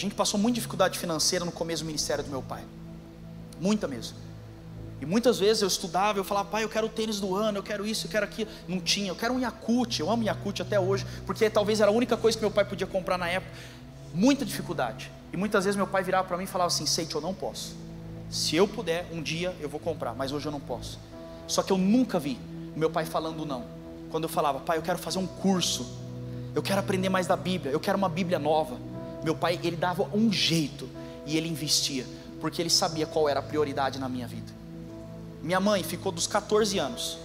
A 0.00 0.02
gente 0.02 0.14
passou 0.14 0.40
muita 0.40 0.54
dificuldade 0.54 0.98
financeira 0.98 1.44
no 1.44 1.52
começo 1.52 1.82
do 1.82 1.86
ministério 1.86 2.24
do 2.24 2.30
meu 2.30 2.40
pai, 2.40 2.64
muita 3.60 3.86
mesmo. 3.86 4.16
E 4.98 5.04
muitas 5.04 5.38
vezes 5.38 5.60
eu 5.60 5.68
estudava, 5.68 6.18
eu 6.18 6.24
falava, 6.24 6.48
pai, 6.48 6.64
eu 6.64 6.70
quero 6.70 6.86
o 6.86 6.88
tênis 6.88 7.20
do 7.20 7.36
ano, 7.36 7.58
eu 7.58 7.62
quero 7.62 7.86
isso, 7.86 8.06
eu 8.06 8.10
quero 8.10 8.24
aquilo. 8.24 8.50
Não 8.66 8.80
tinha, 8.80 9.08
eu 9.08 9.14
quero 9.14 9.34
um 9.34 9.38
Yakut, 9.38 10.00
eu 10.00 10.10
amo 10.10 10.22
Yakut 10.22 10.62
até 10.62 10.80
hoje, 10.80 11.06
porque 11.26 11.50
talvez 11.50 11.82
era 11.82 11.90
a 11.90 11.94
única 11.94 12.16
coisa 12.16 12.38
que 12.38 12.42
meu 12.42 12.50
pai 12.50 12.64
podia 12.64 12.86
comprar 12.86 13.18
na 13.18 13.28
época. 13.28 13.52
Muita 14.14 14.42
dificuldade. 14.42 15.12
E 15.30 15.36
muitas 15.36 15.66
vezes 15.66 15.76
meu 15.76 15.86
pai 15.86 16.02
virava 16.02 16.26
para 16.26 16.38
mim 16.38 16.44
e 16.44 16.46
falava 16.46 16.68
assim: 16.68 16.86
Seite, 16.86 17.14
eu 17.14 17.20
não 17.20 17.34
posso. 17.34 17.76
Se 18.30 18.56
eu 18.56 18.66
puder, 18.66 19.06
um 19.12 19.22
dia 19.22 19.54
eu 19.60 19.68
vou 19.68 19.78
comprar, 19.78 20.14
mas 20.14 20.32
hoje 20.32 20.46
eu 20.46 20.52
não 20.52 20.60
posso. 20.60 20.98
Só 21.46 21.62
que 21.62 21.72
eu 21.72 21.76
nunca 21.76 22.18
vi 22.18 22.38
meu 22.74 22.88
pai 22.88 23.04
falando 23.04 23.44
não. 23.44 23.64
Quando 24.10 24.24
eu 24.24 24.30
falava, 24.30 24.60
pai, 24.60 24.78
eu 24.78 24.82
quero 24.82 24.98
fazer 24.98 25.18
um 25.18 25.26
curso, 25.26 25.86
eu 26.54 26.62
quero 26.62 26.80
aprender 26.80 27.10
mais 27.10 27.26
da 27.26 27.36
Bíblia, 27.36 27.70
eu 27.70 27.78
quero 27.78 27.98
uma 27.98 28.08
Bíblia 28.08 28.38
nova. 28.38 28.76
Meu 29.22 29.34
pai, 29.34 29.58
ele 29.62 29.76
dava 29.76 30.08
um 30.14 30.32
jeito 30.32 30.88
e 31.26 31.36
ele 31.36 31.48
investia, 31.48 32.06
porque 32.40 32.60
ele 32.60 32.70
sabia 32.70 33.06
qual 33.06 33.28
era 33.28 33.40
a 33.40 33.42
prioridade 33.42 33.98
na 33.98 34.08
minha 34.08 34.26
vida. 34.26 34.52
Minha 35.42 35.60
mãe 35.60 35.82
ficou 35.82 36.12
dos 36.12 36.26
14 36.26 36.78
anos 36.78 37.18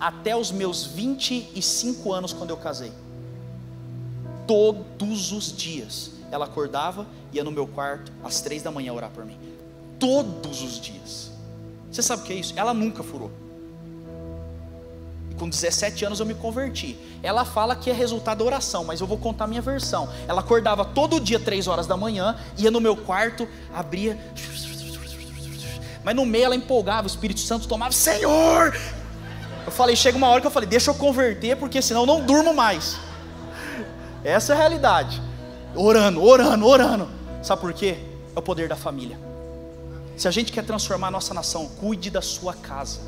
até 0.00 0.36
os 0.36 0.50
meus 0.50 0.84
25 0.84 2.12
anos 2.12 2.32
quando 2.32 2.50
eu 2.50 2.56
casei. 2.56 2.92
Todos 4.46 5.32
os 5.32 5.56
dias 5.56 6.12
ela 6.30 6.44
acordava, 6.44 7.06
ia 7.32 7.44
no 7.44 7.50
meu 7.50 7.66
quarto 7.66 8.12
às 8.22 8.40
três 8.40 8.62
da 8.62 8.70
manhã 8.70 8.92
orar 8.92 9.10
por 9.10 9.24
mim 9.24 9.54
todos 10.04 10.62
os 10.62 10.80
dias. 10.80 11.30
Você 11.90 12.02
sabe 12.02 12.22
o 12.22 12.24
que 12.26 12.32
é 12.32 12.36
isso? 12.36 12.52
Ela 12.56 12.74
nunca 12.74 13.02
furou. 13.02 13.30
Com 15.38 15.48
17 15.48 16.04
anos 16.04 16.20
eu 16.20 16.26
me 16.26 16.34
converti. 16.34 16.96
Ela 17.22 17.44
fala 17.44 17.74
que 17.74 17.90
é 17.90 17.92
resultado 17.92 18.38
da 18.38 18.44
oração, 18.44 18.84
mas 18.84 19.00
eu 19.00 19.06
vou 19.06 19.18
contar 19.18 19.44
a 19.44 19.46
minha 19.48 19.62
versão. 19.62 20.08
Ela 20.28 20.40
acordava 20.40 20.84
todo 20.84 21.18
dia, 21.18 21.40
3 21.40 21.66
horas 21.66 21.86
da 21.86 21.96
manhã, 21.96 22.36
ia 22.56 22.70
no 22.70 22.80
meu 22.80 22.96
quarto, 22.96 23.48
abria. 23.74 24.18
Mas 26.04 26.14
no 26.14 26.24
meio 26.24 26.44
ela 26.44 26.54
empolgava, 26.54 27.04
o 27.04 27.10
Espírito 27.10 27.40
Santo 27.40 27.66
tomava, 27.66 27.92
Senhor! 27.92 28.76
Eu 29.66 29.72
falei, 29.72 29.96
chega 29.96 30.16
uma 30.18 30.28
hora 30.28 30.40
que 30.40 30.46
eu 30.46 30.50
falei, 30.50 30.68
deixa 30.68 30.90
eu 30.90 30.94
converter, 30.94 31.56
porque 31.56 31.80
senão 31.80 32.02
eu 32.02 32.06
não 32.06 32.20
durmo 32.20 32.52
mais. 32.52 32.96
Essa 34.22 34.52
é 34.52 34.56
a 34.56 34.58
realidade. 34.58 35.20
Orando, 35.74 36.22
orando, 36.22 36.66
orando. 36.66 37.08
Sabe 37.42 37.60
por 37.60 37.72
quê? 37.72 37.96
É 38.36 38.38
o 38.38 38.42
poder 38.42 38.68
da 38.68 38.76
família. 38.76 39.18
Se 40.16 40.28
a 40.28 40.30
gente 40.30 40.52
quer 40.52 40.64
transformar 40.64 41.08
a 41.08 41.10
nossa 41.10 41.34
nação, 41.34 41.66
cuide 41.80 42.10
da 42.10 42.22
sua 42.22 42.54
casa. 42.54 43.00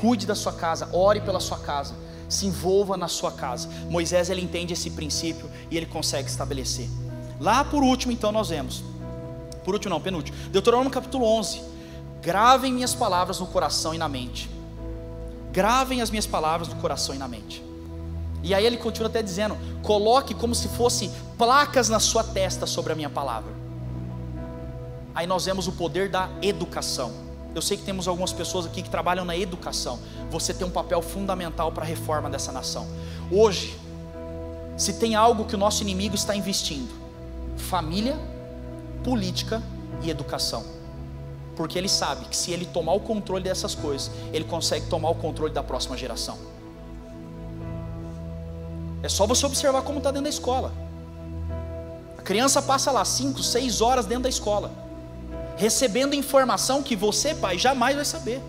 Cuide 0.00 0.26
da 0.26 0.34
sua 0.34 0.52
casa, 0.52 0.88
ore 0.92 1.20
pela 1.20 1.40
sua 1.40 1.58
casa, 1.58 1.94
se 2.28 2.46
envolva 2.46 2.96
na 2.96 3.08
sua 3.08 3.32
casa. 3.32 3.68
Moisés 3.88 4.30
ele 4.30 4.40
entende 4.40 4.72
esse 4.72 4.90
princípio 4.90 5.50
e 5.70 5.76
ele 5.76 5.86
consegue 5.86 6.28
estabelecer. 6.28 6.88
Lá 7.40 7.64
por 7.64 7.82
último, 7.82 8.12
então 8.12 8.32
nós 8.32 8.48
vemos. 8.48 8.82
Por 9.64 9.74
último 9.74 9.94
não, 9.94 10.00
penúltimo. 10.00 10.36
Deuteronômio 10.48 10.90
capítulo 10.90 11.26
11. 11.26 11.62
Gravem 12.22 12.72
minhas 12.72 12.94
palavras 12.94 13.40
no 13.40 13.46
coração 13.46 13.94
e 13.94 13.98
na 13.98 14.08
mente. 14.08 14.48
Gravem 15.52 16.00
as 16.00 16.10
minhas 16.10 16.26
palavras 16.26 16.68
no 16.68 16.76
coração 16.76 17.14
e 17.14 17.18
na 17.18 17.26
mente. 17.26 17.62
E 18.42 18.54
aí 18.54 18.64
ele 18.64 18.76
continua 18.76 19.08
até 19.08 19.22
dizendo: 19.22 19.56
coloque 19.82 20.34
como 20.34 20.54
se 20.54 20.68
fossem 20.68 21.10
placas 21.36 21.88
na 21.88 21.98
sua 21.98 22.22
testa 22.22 22.66
sobre 22.66 22.92
a 22.92 22.96
minha 22.96 23.10
palavra. 23.10 23.52
Aí 25.14 25.26
nós 25.26 25.44
vemos 25.44 25.66
o 25.66 25.72
poder 25.72 26.08
da 26.08 26.28
educação. 26.40 27.29
Eu 27.54 27.60
sei 27.60 27.76
que 27.76 27.82
temos 27.82 28.06
algumas 28.06 28.32
pessoas 28.32 28.66
aqui 28.66 28.82
que 28.82 28.90
trabalham 28.90 29.24
na 29.24 29.36
educação. 29.36 29.98
Você 30.30 30.54
tem 30.54 30.66
um 30.66 30.70
papel 30.70 31.02
fundamental 31.02 31.72
para 31.72 31.82
a 31.82 31.86
reforma 31.86 32.30
dessa 32.30 32.52
nação. 32.52 32.86
Hoje, 33.30 33.76
se 34.76 34.94
tem 34.94 35.14
algo 35.14 35.44
que 35.44 35.54
o 35.54 35.58
nosso 35.58 35.82
inimigo 35.82 36.14
está 36.14 36.34
investindo, 36.34 36.90
família, 37.56 38.18
política 39.02 39.62
e 40.02 40.10
educação. 40.10 40.64
Porque 41.56 41.76
ele 41.76 41.88
sabe 41.88 42.24
que 42.26 42.36
se 42.36 42.52
ele 42.52 42.64
tomar 42.64 42.92
o 42.92 43.00
controle 43.00 43.44
dessas 43.44 43.74
coisas, 43.74 44.10
ele 44.32 44.44
consegue 44.44 44.86
tomar 44.86 45.10
o 45.10 45.14
controle 45.14 45.52
da 45.52 45.62
próxima 45.62 45.96
geração. 45.96 46.38
É 49.02 49.08
só 49.08 49.26
você 49.26 49.44
observar 49.44 49.82
como 49.82 49.98
está 49.98 50.10
dentro 50.10 50.24
da 50.24 50.30
escola. 50.30 50.72
A 52.16 52.22
criança 52.22 52.62
passa 52.62 52.90
lá 52.90 53.04
5, 53.04 53.42
6 53.42 53.80
horas 53.80 54.06
dentro 54.06 54.24
da 54.24 54.28
escola, 54.28 54.70
recebendo 55.60 56.14
informação 56.14 56.82
que 56.82 56.96
você, 56.96 57.34
pai, 57.34 57.58
jamais 57.58 57.94
vai 57.94 58.04
saber. 58.06 58.40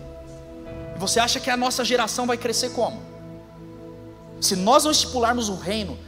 Você 0.96 1.20
acha 1.20 1.38
que 1.38 1.50
a 1.50 1.56
nossa 1.58 1.84
geração 1.84 2.26
vai 2.26 2.38
crescer 2.38 2.70
como? 2.70 3.02
Se 4.40 4.56
nós 4.56 4.84
não 4.84 4.90
estipularmos 4.90 5.50
o 5.50 5.54
reino 5.54 5.98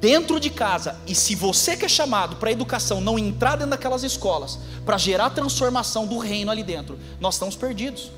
dentro 0.00 0.40
de 0.40 0.50
casa, 0.50 0.98
e 1.06 1.14
se 1.14 1.36
você 1.36 1.76
que 1.76 1.84
é 1.84 1.88
chamado 1.88 2.34
para 2.34 2.48
a 2.48 2.52
educação 2.52 3.00
não 3.00 3.16
entrar 3.16 3.52
dentro 3.52 3.70
daquelas 3.70 4.02
escolas, 4.02 4.58
para 4.84 4.98
gerar 4.98 5.30
transformação 5.30 6.04
do 6.04 6.18
reino 6.18 6.50
ali 6.50 6.64
dentro, 6.64 6.98
nós 7.20 7.36
estamos 7.36 7.54
perdidos. 7.54 8.10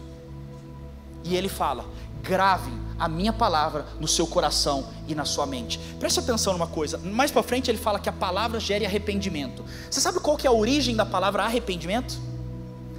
E 1.23 1.37
ele 1.37 1.51
fala: 1.51 1.85
grave 2.27 2.73
a 2.99 3.09
minha 3.09 3.33
palavra 3.33 3.87
no 4.01 4.09
seu 4.09 4.27
coração 4.27 4.89
e 5.07 5.15
na 5.15 5.25
sua 5.25 5.47
mente. 5.47 5.79
Preste 6.01 6.19
atenção 6.19 6.55
numa 6.55 6.67
coisa. 6.67 6.99
Mais 6.99 7.31
para 7.31 7.43
frente 7.43 7.71
ele 7.71 7.79
fala 7.79 8.01
que 8.01 8.09
a 8.09 8.12
palavra 8.12 8.59
gere 8.59 8.87
arrependimento. 8.87 9.65
Você 9.91 10.01
sabe 10.01 10.19
qual 10.19 10.37
que 10.37 10.47
é 10.47 10.51
a 10.51 10.53
origem 10.53 10.97
da 10.97 11.05
palavra 11.05 11.45
arrependimento? 11.45 12.19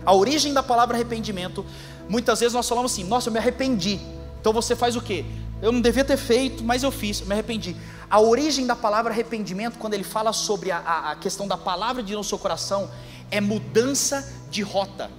A 0.06 0.14
origem 0.14 0.54
da 0.54 0.64
palavra 0.64 0.96
arrependimento, 0.96 1.66
muitas 2.08 2.40
vezes 2.40 2.54
nós 2.54 2.68
falamos 2.70 2.94
assim: 2.94 3.04
"Nossa, 3.04 3.30
eu 3.30 3.34
me 3.34 3.40
arrependi". 3.40 4.00
Então 4.40 4.54
você 4.54 4.76
faz 4.76 4.96
o 4.96 5.02
quê? 5.02 5.26
Eu 5.62 5.72
não 5.72 5.82
devia 5.82 6.06
ter 6.06 6.18
feito, 6.18 6.64
mas 6.64 6.84
eu 6.84 6.92
fiz, 6.92 7.22
me 7.22 7.34
arrependi. 7.34 7.76
A 8.10 8.22
origem 8.22 8.66
da 8.66 8.76
palavra 8.76 9.12
arrependimento, 9.12 9.78
quando 9.80 9.96
ele 9.96 10.04
fala 10.04 10.32
sobre 10.32 10.72
a, 10.72 10.78
a, 10.78 11.12
a 11.12 11.16
questão 11.16 11.48
da 11.48 11.58
palavra 11.58 12.04
de 12.04 12.16
no 12.16 12.24
seu 12.24 12.38
coração, 12.38 12.90
é 13.32 13.42
mudança 13.42 14.32
de 14.50 14.62
rota. 14.62 15.10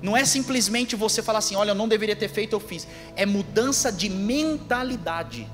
Não 0.00 0.16
é 0.16 0.24
simplesmente 0.24 0.94
você 0.94 1.22
falar 1.22 1.40
assim, 1.40 1.56
olha, 1.56 1.70
eu 1.70 1.74
não 1.74 1.88
deveria 1.88 2.14
ter 2.14 2.28
feito, 2.28 2.52
eu 2.52 2.60
fiz. 2.60 2.86
É 3.16 3.26
mudança 3.26 3.90
de 3.90 4.08
mentalidade. 4.08 5.48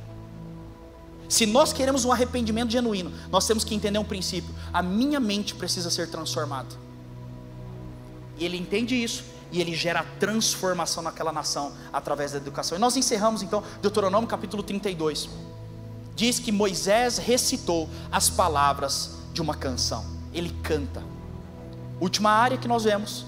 Se 1.28 1.46
nós 1.46 1.72
queremos 1.72 2.04
um 2.04 2.12
arrependimento 2.12 2.70
genuíno, 2.70 3.12
nós 3.30 3.46
temos 3.46 3.64
que 3.64 3.74
entender 3.74 3.98
um 3.98 4.04
princípio: 4.04 4.54
a 4.72 4.82
minha 4.82 5.18
mente 5.18 5.54
precisa 5.54 5.90
ser 5.90 6.08
transformada. 6.08 6.76
E 8.38 8.44
ele 8.44 8.56
entende 8.56 9.02
isso 9.02 9.24
e 9.50 9.60
ele 9.60 9.74
gera 9.74 10.04
transformação 10.18 11.02
naquela 11.02 11.32
nação 11.32 11.72
através 11.92 12.32
da 12.32 12.38
educação. 12.38 12.76
E 12.76 12.80
nós 12.80 12.96
encerramos 12.96 13.42
então 13.42 13.62
Deuteronômio 13.80 14.28
capítulo 14.28 14.62
32. 14.62 15.28
Diz 16.14 16.38
que 16.38 16.52
Moisés 16.52 17.18
recitou 17.18 17.88
as 18.12 18.28
palavras 18.28 19.16
de 19.32 19.40
uma 19.40 19.54
canção. 19.54 20.04
Ele 20.32 20.54
canta. 20.62 21.02
Última 22.00 22.30
área 22.30 22.58
que 22.58 22.68
nós 22.68 22.84
vemos 22.84 23.24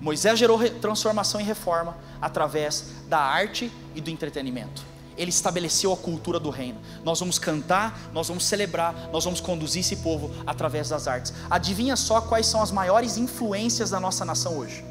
Moisés 0.00 0.38
gerou 0.38 0.58
transformação 0.80 1.40
e 1.40 1.44
reforma 1.44 1.96
através 2.20 2.86
da 3.08 3.18
arte 3.18 3.70
e 3.94 4.00
do 4.00 4.08
entretenimento. 4.08 4.82
Ele 5.16 5.28
estabeleceu 5.28 5.92
a 5.92 5.96
cultura 5.96 6.40
do 6.40 6.48
reino. 6.48 6.78
Nós 7.04 7.20
vamos 7.20 7.38
cantar, 7.38 8.08
nós 8.12 8.28
vamos 8.28 8.44
celebrar, 8.46 9.10
nós 9.12 9.24
vamos 9.24 9.40
conduzir 9.40 9.80
esse 9.80 9.96
povo 9.96 10.30
através 10.46 10.88
das 10.88 11.06
artes. 11.06 11.34
Adivinha 11.50 11.94
só 11.96 12.22
quais 12.22 12.46
são 12.46 12.62
as 12.62 12.70
maiores 12.70 13.18
influências 13.18 13.90
da 13.90 14.00
nossa 14.00 14.24
nação 14.24 14.56
hoje? 14.56 14.82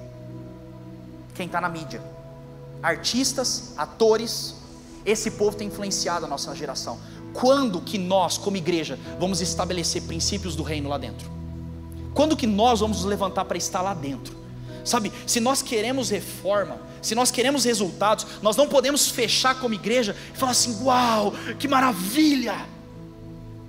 Quem 1.33 1.47
está 1.47 1.59
na 1.59 1.69
mídia? 1.69 2.03
Artistas, 2.83 3.73
atores. 3.75 4.53
Esse 5.03 5.31
povo 5.31 5.57
tem 5.57 5.69
influenciado 5.69 6.25
a 6.25 6.29
nossa 6.29 6.53
geração. 6.53 6.99
Quando 7.33 7.81
que 7.81 7.97
nós, 7.97 8.37
como 8.37 8.57
igreja, 8.57 8.99
vamos 9.19 9.41
estabelecer 9.41 10.03
princípios 10.03 10.55
do 10.55 10.61
reino 10.61 10.89
lá 10.89 10.99
dentro? 10.99 11.31
Quando 12.13 12.37
que 12.37 12.45
nós 12.45 12.81
vamos 12.81 12.97
nos 12.97 13.05
levantar 13.05 13.45
para 13.45 13.57
estar 13.57 13.81
lá 13.81 13.95
dentro? 13.95 14.37
Sabe, 14.83 15.11
se 15.25 15.39
nós 15.39 15.61
queremos 15.61 16.09
reforma, 16.09 16.79
se 17.01 17.15
nós 17.15 17.31
queremos 17.31 17.63
resultados, 17.65 18.25
nós 18.41 18.55
não 18.55 18.67
podemos 18.67 19.09
fechar 19.09 19.59
como 19.59 19.73
igreja 19.73 20.15
e 20.33 20.37
falar 20.37 20.51
assim: 20.51 20.83
uau, 20.83 21.33
que 21.57 21.67
maravilha! 21.67 22.55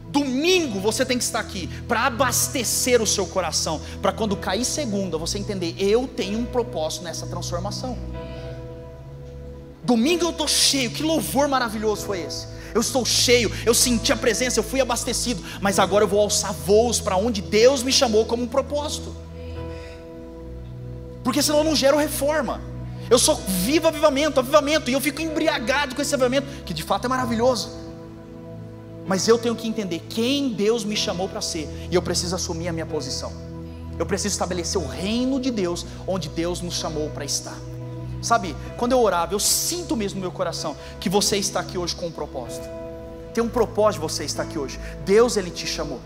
Domingo 0.08 0.80
você 0.80 1.04
tem 1.04 1.16
que 1.16 1.22
estar 1.22 1.38
aqui 1.38 1.68
para 1.86 2.06
abastecer 2.06 3.00
o 3.00 3.06
seu 3.06 3.26
coração, 3.26 3.80
para 4.02 4.12
quando 4.12 4.36
cair 4.36 4.64
segunda 4.64 5.16
você 5.16 5.38
entender, 5.38 5.74
eu 5.78 6.08
tenho 6.08 6.38
um 6.38 6.44
propósito 6.44 7.04
nessa 7.04 7.26
transformação. 7.26 7.96
Domingo 9.84 10.24
eu 10.24 10.30
estou 10.30 10.48
cheio, 10.48 10.90
que 10.90 11.02
louvor 11.02 11.48
maravilhoso 11.48 12.06
foi 12.06 12.22
esse. 12.22 12.46
Eu 12.74 12.80
estou 12.80 13.04
cheio, 13.04 13.50
eu 13.64 13.74
senti 13.74 14.12
a 14.12 14.16
presença, 14.16 14.58
eu 14.58 14.64
fui 14.64 14.80
abastecido, 14.80 15.42
mas 15.60 15.78
agora 15.78 16.04
eu 16.04 16.08
vou 16.08 16.20
alçar 16.20 16.52
voos 16.52 17.00
para 17.00 17.16
onde 17.16 17.40
Deus 17.40 17.82
me 17.82 17.92
chamou 17.92 18.24
como 18.24 18.42
um 18.42 18.48
propósito 18.48 19.14
porque 21.30 21.44
senão 21.44 21.60
eu 21.60 21.64
não 21.64 21.76
gero 21.76 21.96
reforma. 21.96 22.60
Eu 23.08 23.16
só 23.16 23.34
vivo 23.34 23.86
avivamento, 23.86 24.40
avivamento, 24.40 24.90
e 24.90 24.94
eu 24.94 25.00
fico 25.00 25.22
embriagado 25.22 25.94
com 25.94 26.02
esse 26.02 26.12
avivamento, 26.12 26.64
que 26.64 26.74
de 26.74 26.82
fato 26.82 27.04
é 27.04 27.08
maravilhoso. 27.08 27.70
Mas 29.06 29.28
eu 29.28 29.38
tenho 29.38 29.54
que 29.54 29.68
entender 29.68 30.00
quem 30.08 30.48
Deus 30.48 30.82
me 30.82 30.96
chamou 30.96 31.28
para 31.28 31.40
ser, 31.40 31.68
e 31.88 31.94
eu 31.94 32.02
preciso 32.02 32.34
assumir 32.34 32.66
a 32.66 32.72
minha 32.72 32.84
posição. 32.84 33.32
Eu 33.96 34.04
preciso 34.04 34.32
estabelecer 34.32 34.82
o 34.82 34.84
reino 34.84 35.38
de 35.38 35.52
Deus, 35.52 35.86
onde 36.04 36.28
Deus 36.28 36.60
nos 36.60 36.74
chamou 36.74 37.08
para 37.10 37.24
estar. 37.24 37.56
Sabe, 38.20 38.56
quando 38.76 38.90
eu 38.90 39.00
orava, 39.00 39.32
eu 39.32 39.38
sinto 39.38 39.96
mesmo 39.96 40.16
no 40.16 40.22
meu 40.22 40.32
coração 40.32 40.76
que 40.98 41.08
você 41.08 41.36
está 41.36 41.60
aqui 41.60 41.78
hoje 41.78 41.94
com 41.94 42.08
um 42.08 42.12
propósito. 42.12 42.68
Tem 43.32 43.44
um 43.44 43.48
propósito 43.48 44.00
você 44.00 44.24
estar 44.24 44.42
aqui 44.42 44.58
hoje. 44.58 44.80
Deus 45.04 45.36
ele 45.36 45.52
te 45.52 45.64
chamou. 45.64 46.00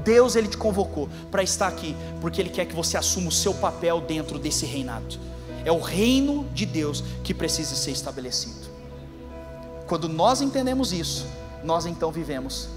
Deus 0.00 0.36
ele 0.36 0.48
te 0.48 0.56
convocou 0.56 1.08
para 1.30 1.42
estar 1.42 1.68
aqui, 1.68 1.96
porque 2.20 2.40
ele 2.40 2.50
quer 2.50 2.64
que 2.64 2.74
você 2.74 2.96
assuma 2.96 3.28
o 3.28 3.32
seu 3.32 3.54
papel 3.54 4.00
dentro 4.00 4.38
desse 4.38 4.66
reinado. 4.66 5.18
É 5.64 5.70
o 5.70 5.80
reino 5.80 6.44
de 6.54 6.64
Deus 6.64 7.02
que 7.22 7.34
precisa 7.34 7.74
ser 7.74 7.90
estabelecido. 7.90 8.68
Quando 9.86 10.08
nós 10.08 10.40
entendemos 10.40 10.92
isso, 10.92 11.26
nós 11.62 11.84
então 11.84 12.10
vivemos 12.10 12.68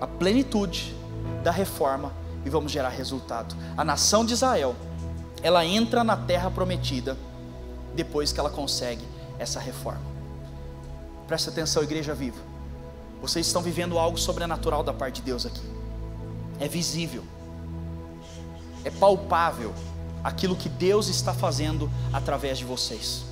a 0.00 0.06
plenitude 0.06 0.94
da 1.42 1.50
reforma 1.50 2.12
e 2.44 2.50
vamos 2.50 2.72
gerar 2.72 2.88
resultado. 2.88 3.54
A 3.76 3.84
nação 3.84 4.24
de 4.24 4.32
Israel, 4.32 4.74
ela 5.42 5.64
entra 5.64 6.02
na 6.02 6.16
terra 6.16 6.50
prometida 6.50 7.16
depois 7.94 8.32
que 8.32 8.40
ela 8.40 8.50
consegue 8.50 9.04
essa 9.38 9.60
reforma. 9.60 10.12
Presta 11.26 11.50
atenção, 11.50 11.82
igreja 11.82 12.14
viva. 12.14 12.40
Vocês 13.20 13.46
estão 13.46 13.62
vivendo 13.62 13.98
algo 13.98 14.18
sobrenatural 14.18 14.82
da 14.82 14.92
parte 14.92 15.16
de 15.16 15.22
Deus 15.22 15.46
aqui 15.46 15.81
é 16.62 16.68
visível, 16.68 17.24
é 18.84 18.90
palpável 18.90 19.74
aquilo 20.22 20.54
que 20.54 20.68
Deus 20.68 21.08
está 21.08 21.34
fazendo 21.34 21.90
através 22.12 22.56
de 22.56 22.64
vocês. 22.64 23.24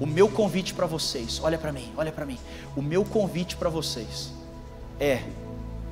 O 0.00 0.06
meu 0.06 0.28
convite 0.28 0.74
para 0.74 0.84
vocês, 0.84 1.40
olha 1.40 1.56
para 1.56 1.72
mim, 1.72 1.92
olha 1.96 2.10
para 2.10 2.26
mim. 2.26 2.36
O 2.76 2.82
meu 2.82 3.04
convite 3.04 3.56
para 3.56 3.68
vocês 3.68 4.32
é: 4.98 5.22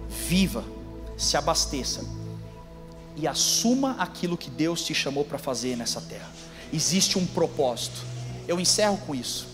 viva, 0.09 0.65
se 1.17 1.37
abasteça 1.37 2.05
e 3.17 3.29
assuma 3.29 3.93
aquilo 4.01 4.37
que 4.37 4.51
Deus 4.51 4.85
te 4.85 4.93
chamou 4.93 5.25
para 5.25 5.39
fazer 5.39 5.77
nessa 5.77 6.01
terra. 6.01 6.31
Existe 6.73 7.17
um 7.17 7.27
propósito. 7.27 8.05
Eu 8.49 8.59
encerro 8.59 8.99
com 8.99 9.15
isso. 9.15 9.47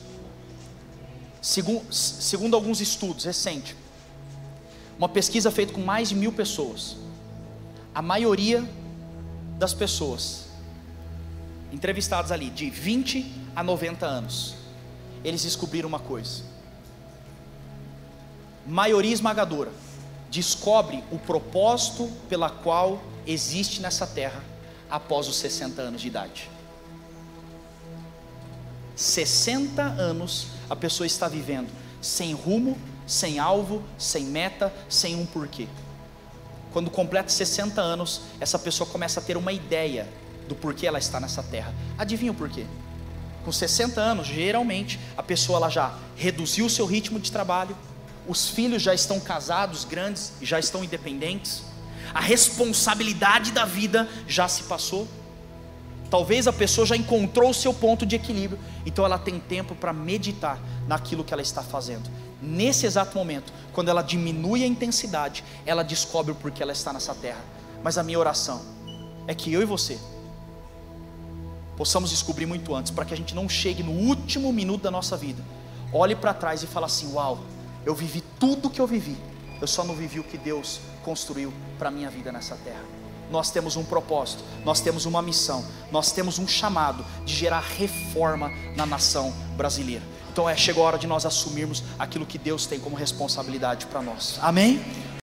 Segundo, 1.42 1.92
segundo 1.92 2.56
alguns 2.56 2.80
estudos 2.80 3.26
recentes, 3.26 3.76
uma 4.98 5.08
pesquisa 5.08 5.50
feita 5.50 5.72
com 5.72 5.80
mais 5.80 6.10
de 6.10 6.14
mil 6.14 6.32
pessoas, 6.32 6.96
a 7.94 8.00
maioria 8.00 8.64
das 9.58 9.74
pessoas 9.74 10.46
entrevistadas 11.72 12.30
ali, 12.30 12.50
de 12.50 12.68
20 12.68 13.24
a 13.56 13.62
90 13.62 14.06
anos, 14.06 14.54
eles 15.24 15.42
descobriram 15.42 15.88
uma 15.88 15.98
coisa: 15.98 16.42
maioria 18.66 19.12
esmagadora 19.12 19.70
descobre 20.30 21.04
o 21.12 21.18
propósito 21.18 22.10
pela 22.28 22.48
qual 22.48 23.02
existe 23.26 23.82
nessa 23.82 24.06
terra 24.06 24.42
após 24.90 25.28
os 25.28 25.36
60 25.36 25.80
anos 25.82 26.00
de 26.00 26.08
idade. 26.08 26.50
60 28.96 29.82
anos 29.82 30.46
a 30.70 30.76
pessoa 30.76 31.06
está 31.06 31.28
vivendo 31.28 31.70
sem 32.00 32.32
rumo, 32.32 32.78
sem 33.06 33.38
alvo, 33.38 33.82
sem 33.98 34.24
meta, 34.24 34.72
sem 34.88 35.16
um 35.16 35.26
porquê. 35.26 35.68
Quando 36.72 36.90
completa 36.90 37.28
60 37.28 37.80
anos, 37.80 38.22
essa 38.40 38.58
pessoa 38.58 38.88
começa 38.88 39.20
a 39.20 39.22
ter 39.22 39.36
uma 39.36 39.52
ideia 39.52 40.08
do 40.48 40.54
porquê 40.54 40.86
ela 40.86 40.98
está 40.98 41.20
nessa 41.20 41.42
terra. 41.42 41.74
Adivinha 41.98 42.32
o 42.32 42.34
porquê? 42.34 42.64
Com 43.44 43.52
60 43.52 44.00
anos, 44.00 44.26
geralmente, 44.26 44.98
a 45.16 45.22
pessoa 45.22 45.58
ela 45.58 45.68
já 45.68 45.94
reduziu 46.16 46.66
o 46.66 46.70
seu 46.70 46.86
ritmo 46.86 47.18
de 47.18 47.30
trabalho, 47.30 47.76
os 48.26 48.48
filhos 48.48 48.82
já 48.82 48.94
estão 48.94 49.18
casados, 49.18 49.84
grandes, 49.84 50.32
já 50.40 50.58
estão 50.58 50.84
independentes, 50.84 51.62
a 52.14 52.20
responsabilidade 52.20 53.52
da 53.52 53.64
vida 53.64 54.08
já 54.28 54.46
se 54.48 54.64
passou. 54.64 55.08
Talvez 56.10 56.46
a 56.46 56.52
pessoa 56.52 56.86
já 56.86 56.94
encontrou 56.94 57.50
o 57.50 57.54
seu 57.54 57.72
ponto 57.72 58.04
de 58.04 58.16
equilíbrio, 58.16 58.60
então 58.84 59.04
ela 59.04 59.18
tem 59.18 59.40
tempo 59.40 59.74
para 59.74 59.92
meditar 59.92 60.60
naquilo 60.86 61.24
que 61.24 61.32
ela 61.32 61.42
está 61.42 61.62
fazendo. 61.62 62.08
Nesse 62.42 62.86
exato 62.86 63.16
momento, 63.16 63.52
quando 63.72 63.88
ela 63.88 64.02
diminui 64.02 64.64
a 64.64 64.66
intensidade, 64.66 65.44
ela 65.64 65.84
descobre 65.84 66.32
o 66.32 66.34
porquê 66.34 66.62
ela 66.62 66.72
está 66.72 66.92
nessa 66.92 67.14
terra. 67.14 67.42
Mas 67.82 67.96
a 67.96 68.02
minha 68.02 68.18
oração 68.18 68.60
é 69.26 69.34
que 69.34 69.52
eu 69.52 69.62
e 69.62 69.64
você 69.64 69.98
possamos 71.76 72.10
descobrir 72.10 72.46
muito 72.46 72.74
antes, 72.74 72.90
para 72.90 73.04
que 73.04 73.14
a 73.14 73.16
gente 73.16 73.34
não 73.34 73.48
chegue 73.48 73.82
no 73.82 73.92
último 73.92 74.52
minuto 74.52 74.82
da 74.82 74.90
nossa 74.90 75.16
vida, 75.16 75.42
olhe 75.92 76.14
para 76.14 76.34
trás 76.34 76.62
e 76.62 76.66
fale 76.66 76.86
assim: 76.86 77.12
Uau, 77.12 77.38
eu 77.86 77.94
vivi 77.94 78.22
tudo 78.38 78.68
que 78.68 78.80
eu 78.80 78.86
vivi, 78.86 79.16
eu 79.60 79.66
só 79.66 79.84
não 79.84 79.94
vivi 79.94 80.20
o 80.20 80.24
que 80.24 80.36
Deus 80.36 80.80
construiu 81.04 81.52
para 81.78 81.88
a 81.88 81.92
minha 81.92 82.10
vida 82.10 82.30
nessa 82.30 82.56
terra 82.56 83.02
nós 83.32 83.50
temos 83.50 83.76
um 83.76 83.82
propósito, 83.82 84.44
nós 84.62 84.80
temos 84.80 85.06
uma 85.06 85.22
missão, 85.22 85.64
nós 85.90 86.12
temos 86.12 86.38
um 86.38 86.46
chamado 86.46 87.04
de 87.24 87.34
gerar 87.34 87.60
reforma 87.60 88.50
na 88.76 88.84
nação 88.84 89.32
brasileira. 89.56 90.04
Então 90.32 90.48
é 90.48 90.56
chegou 90.56 90.82
a 90.84 90.86
hora 90.86 90.98
de 90.98 91.06
nós 91.06 91.26
assumirmos 91.26 91.84
aquilo 91.98 92.24
que 92.24 92.38
Deus 92.38 92.64
tem 92.64 92.80
como 92.80 92.96
responsabilidade 92.96 93.84
para 93.86 94.00
nós. 94.00 94.38
Amém? 94.40 94.82